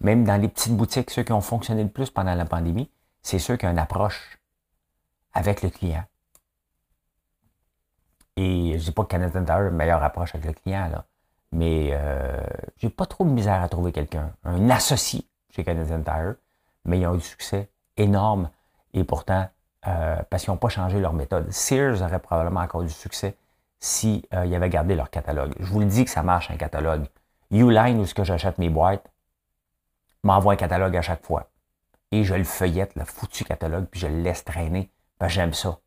même 0.00 0.24
dans 0.24 0.40
les 0.40 0.48
petites 0.48 0.76
boutiques, 0.76 1.10
ceux 1.10 1.22
qui 1.22 1.32
ont 1.32 1.40
fonctionné 1.40 1.82
le 1.82 1.88
plus 1.88 2.10
pendant 2.10 2.34
la 2.34 2.44
pandémie, 2.44 2.90
c'est 3.22 3.38
ceux 3.38 3.56
qui 3.56 3.66
ont 3.66 3.70
une 3.70 3.78
approche 3.78 4.38
avec 5.32 5.62
le 5.62 5.70
client. 5.70 6.04
Et 8.36 8.78
je 8.78 8.84
dis 8.84 8.90
pas 8.90 9.04
que 9.04 9.08
Canadian 9.08 9.44
Tire 9.44 9.54
a 9.54 9.68
une 9.68 9.70
meilleure 9.70 10.02
approche 10.02 10.34
avec 10.34 10.46
le 10.46 10.52
client, 10.52 10.88
là. 10.88 11.04
Mais 11.52 11.90
euh, 11.92 12.42
j'ai 12.78 12.90
pas 12.90 13.06
trop 13.06 13.24
de 13.24 13.30
misère 13.30 13.62
à 13.62 13.68
trouver 13.68 13.92
quelqu'un, 13.92 14.32
un 14.42 14.70
associé 14.70 15.24
chez 15.50 15.62
Canadian 15.62 16.02
Tire, 16.02 16.34
mais 16.84 16.98
ils 16.98 17.06
ont 17.06 17.14
eu 17.14 17.18
du 17.18 17.24
succès 17.24 17.70
énorme. 17.96 18.50
Et 18.92 19.04
pourtant, 19.04 19.48
euh, 19.86 20.16
parce 20.30 20.44
qu'ils 20.44 20.52
n'ont 20.52 20.58
pas 20.58 20.68
changé 20.68 20.98
leur 20.98 21.12
méthode. 21.12 21.50
Sears 21.52 22.02
aurait 22.02 22.18
probablement 22.18 22.60
encore 22.60 22.82
du 22.82 22.90
succès 22.90 23.36
s'ils 23.78 24.22
si, 24.22 24.28
euh, 24.34 24.56
avaient 24.56 24.70
gardé 24.70 24.96
leur 24.96 25.10
catalogue. 25.10 25.54
Je 25.60 25.66
vous 25.66 25.80
le 25.80 25.86
dis 25.86 26.04
que 26.04 26.10
ça 26.10 26.22
marche 26.22 26.50
un 26.50 26.56
catalogue. 26.56 27.06
Uline, 27.50 28.00
où 28.00 28.06
ce 28.06 28.14
que 28.14 28.24
j'achète 28.24 28.58
mes 28.58 28.70
boîtes, 28.70 29.08
m'envoie 30.24 30.54
un 30.54 30.56
catalogue 30.56 30.96
à 30.96 31.02
chaque 31.02 31.24
fois. 31.24 31.50
Et 32.10 32.24
je 32.24 32.34
le 32.34 32.44
feuillette, 32.44 32.94
le 32.96 33.04
foutu 33.04 33.44
catalogue, 33.44 33.86
puis 33.90 34.00
je 34.00 34.06
le 34.06 34.20
laisse 34.22 34.44
traîner. 34.44 34.90
J'aime 35.26 35.54
ça. 35.54 35.78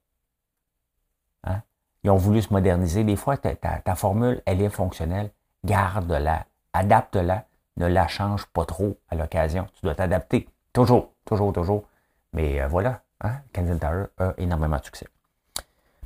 Hein? 1.43 1.62
Ils 2.04 2.10
ont 2.10 2.17
voulu 2.17 2.41
se 2.41 2.52
moderniser. 2.52 3.04
Des 3.04 3.15
fois, 3.15 3.38
ta, 3.38 3.95
formule, 3.95 4.41
elle 4.45 4.62
est 4.62 4.69
fonctionnelle. 4.69 5.32
Garde-la, 5.63 6.45
adapte-la, 6.73 7.45
ne 7.78 7.88
la 7.88 8.08
change 8.08 8.45
pas 8.47 8.65
trop 8.65 8.97
à 9.10 9.15
l'occasion. 9.15 9.67
Tu 9.76 9.82
dois 9.84 9.95
t'adapter. 9.95 10.50
Toujours, 10.73 11.13
toujours, 11.26 11.54
toujours. 11.54 11.84
Mais 12.34 12.62
euh, 12.62 12.67
voilà, 12.67 13.02
hein? 13.21 13.41
Tire 13.54 14.08
a 14.17 14.34
énormément 14.38 14.78
de 14.78 14.86
succès. 14.86 15.08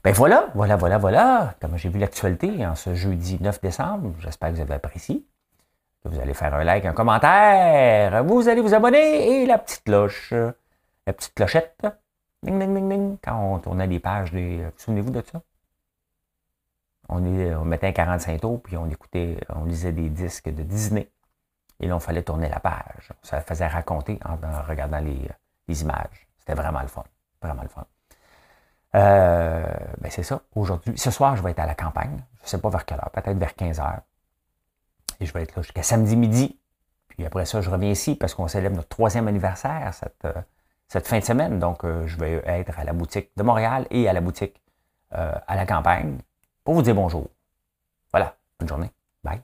Ben 0.03 0.13
voilà, 0.13 0.49
voilà, 0.55 0.77
voilà, 0.77 0.97
voilà. 0.97 1.55
Comme 1.61 1.77
j'ai 1.77 1.89
vu 1.89 1.99
l'actualité 1.99 2.65
en 2.65 2.75
ce 2.75 2.95
jeudi 2.95 3.37
9 3.39 3.61
décembre, 3.61 4.13
j'espère 4.19 4.49
que 4.49 4.55
vous 4.55 4.61
avez 4.61 4.73
apprécié. 4.73 5.25
Vous 6.03 6.19
allez 6.19 6.33
faire 6.33 6.53
un 6.53 6.63
like, 6.63 6.85
un 6.85 6.93
commentaire, 6.93 8.23
vous 8.23 8.47
allez 8.49 8.61
vous 8.61 8.73
abonner 8.73 9.41
et 9.41 9.45
la 9.45 9.57
petite 9.57 9.83
cloche, 9.83 10.31
la 10.31 11.13
petite 11.13 11.33
clochette. 11.35 11.85
Ding, 12.43 12.57
ding, 12.57 12.73
ding, 12.73 12.89
ding. 12.89 13.17
Quand 13.23 13.39
on 13.39 13.59
tournait 13.59 13.85
les 13.85 13.99
pages 13.99 14.31
des. 14.31 14.63
Vous 14.63 14.71
souvenez-vous 14.77 15.11
de 15.11 15.21
ça? 15.21 15.41
On, 17.07 17.23
on 17.23 17.65
mettait 17.65 17.87
un 17.87 17.91
45 17.91 18.41
tours, 18.41 18.61
puis 18.63 18.77
on 18.77 18.89
écoutait, 18.89 19.37
on 19.49 19.65
lisait 19.65 19.91
des 19.91 20.09
disques 20.09 20.49
de 20.49 20.63
Disney. 20.63 21.07
Et 21.81 21.87
là, 21.87 21.95
on 21.95 21.99
fallait 21.99 22.23
tourner 22.23 22.49
la 22.49 22.59
page. 22.59 23.11
Ça 23.21 23.41
faisait 23.41 23.67
raconter 23.67 24.19
en, 24.25 24.37
regardant 24.67 24.99
les, 24.99 25.29
images. 25.81 26.27
C'était 26.39 26.53
vraiment 26.53 26.81
le 26.81 26.87
fun. 26.87 27.03
Vraiment 27.41 27.63
le 27.63 27.69
fun. 27.69 27.85
Euh, 28.93 29.65
ben 29.99 30.11
c'est 30.11 30.23
ça, 30.23 30.41
aujourd'hui. 30.55 30.97
Ce 30.97 31.11
soir, 31.11 31.35
je 31.35 31.43
vais 31.43 31.51
être 31.51 31.59
à 31.59 31.65
la 31.65 31.75
campagne. 31.75 32.17
Je 32.39 32.43
ne 32.43 32.47
sais 32.49 32.57
pas 32.59 32.69
vers 32.69 32.85
quelle 32.85 32.97
heure, 32.97 33.09
peut-être 33.11 33.37
vers 33.37 33.55
15 33.55 33.79
heures. 33.79 34.01
Et 35.21 35.25
je 35.25 35.33
vais 35.33 35.43
être 35.43 35.55
là 35.55 35.61
jusqu'à 35.61 35.83
samedi 35.83 36.17
midi. 36.17 36.59
Puis 37.07 37.25
après 37.25 37.45
ça, 37.45 37.61
je 37.61 37.69
reviens 37.69 37.91
ici 37.91 38.15
parce 38.15 38.33
qu'on 38.33 38.47
célèbre 38.47 38.75
notre 38.75 38.89
troisième 38.89 39.27
anniversaire 39.27 39.93
cette, 39.93 40.25
euh, 40.25 40.99
fin 41.03 41.19
de 41.19 41.23
semaine. 41.23 41.59
Donc, 41.59 41.85
euh, 41.85 42.05
je 42.07 42.17
vais 42.17 42.41
être 42.45 42.77
à 42.77 42.83
la 42.83 42.91
boutique 42.91 43.29
de 43.37 43.43
Montréal 43.43 43.87
et 43.91 44.09
à 44.09 44.13
la 44.13 44.21
boutique 44.21 44.61
à 45.13 45.57
la 45.57 45.65
campagne 45.65 46.19
pour 46.63 46.73
vous 46.73 46.81
dire 46.81 46.95
bonjour. 46.95 47.27
Voilà. 48.11 48.37
Bonne 48.59 48.69
journée. 48.69 48.91
Bye. 49.25 49.41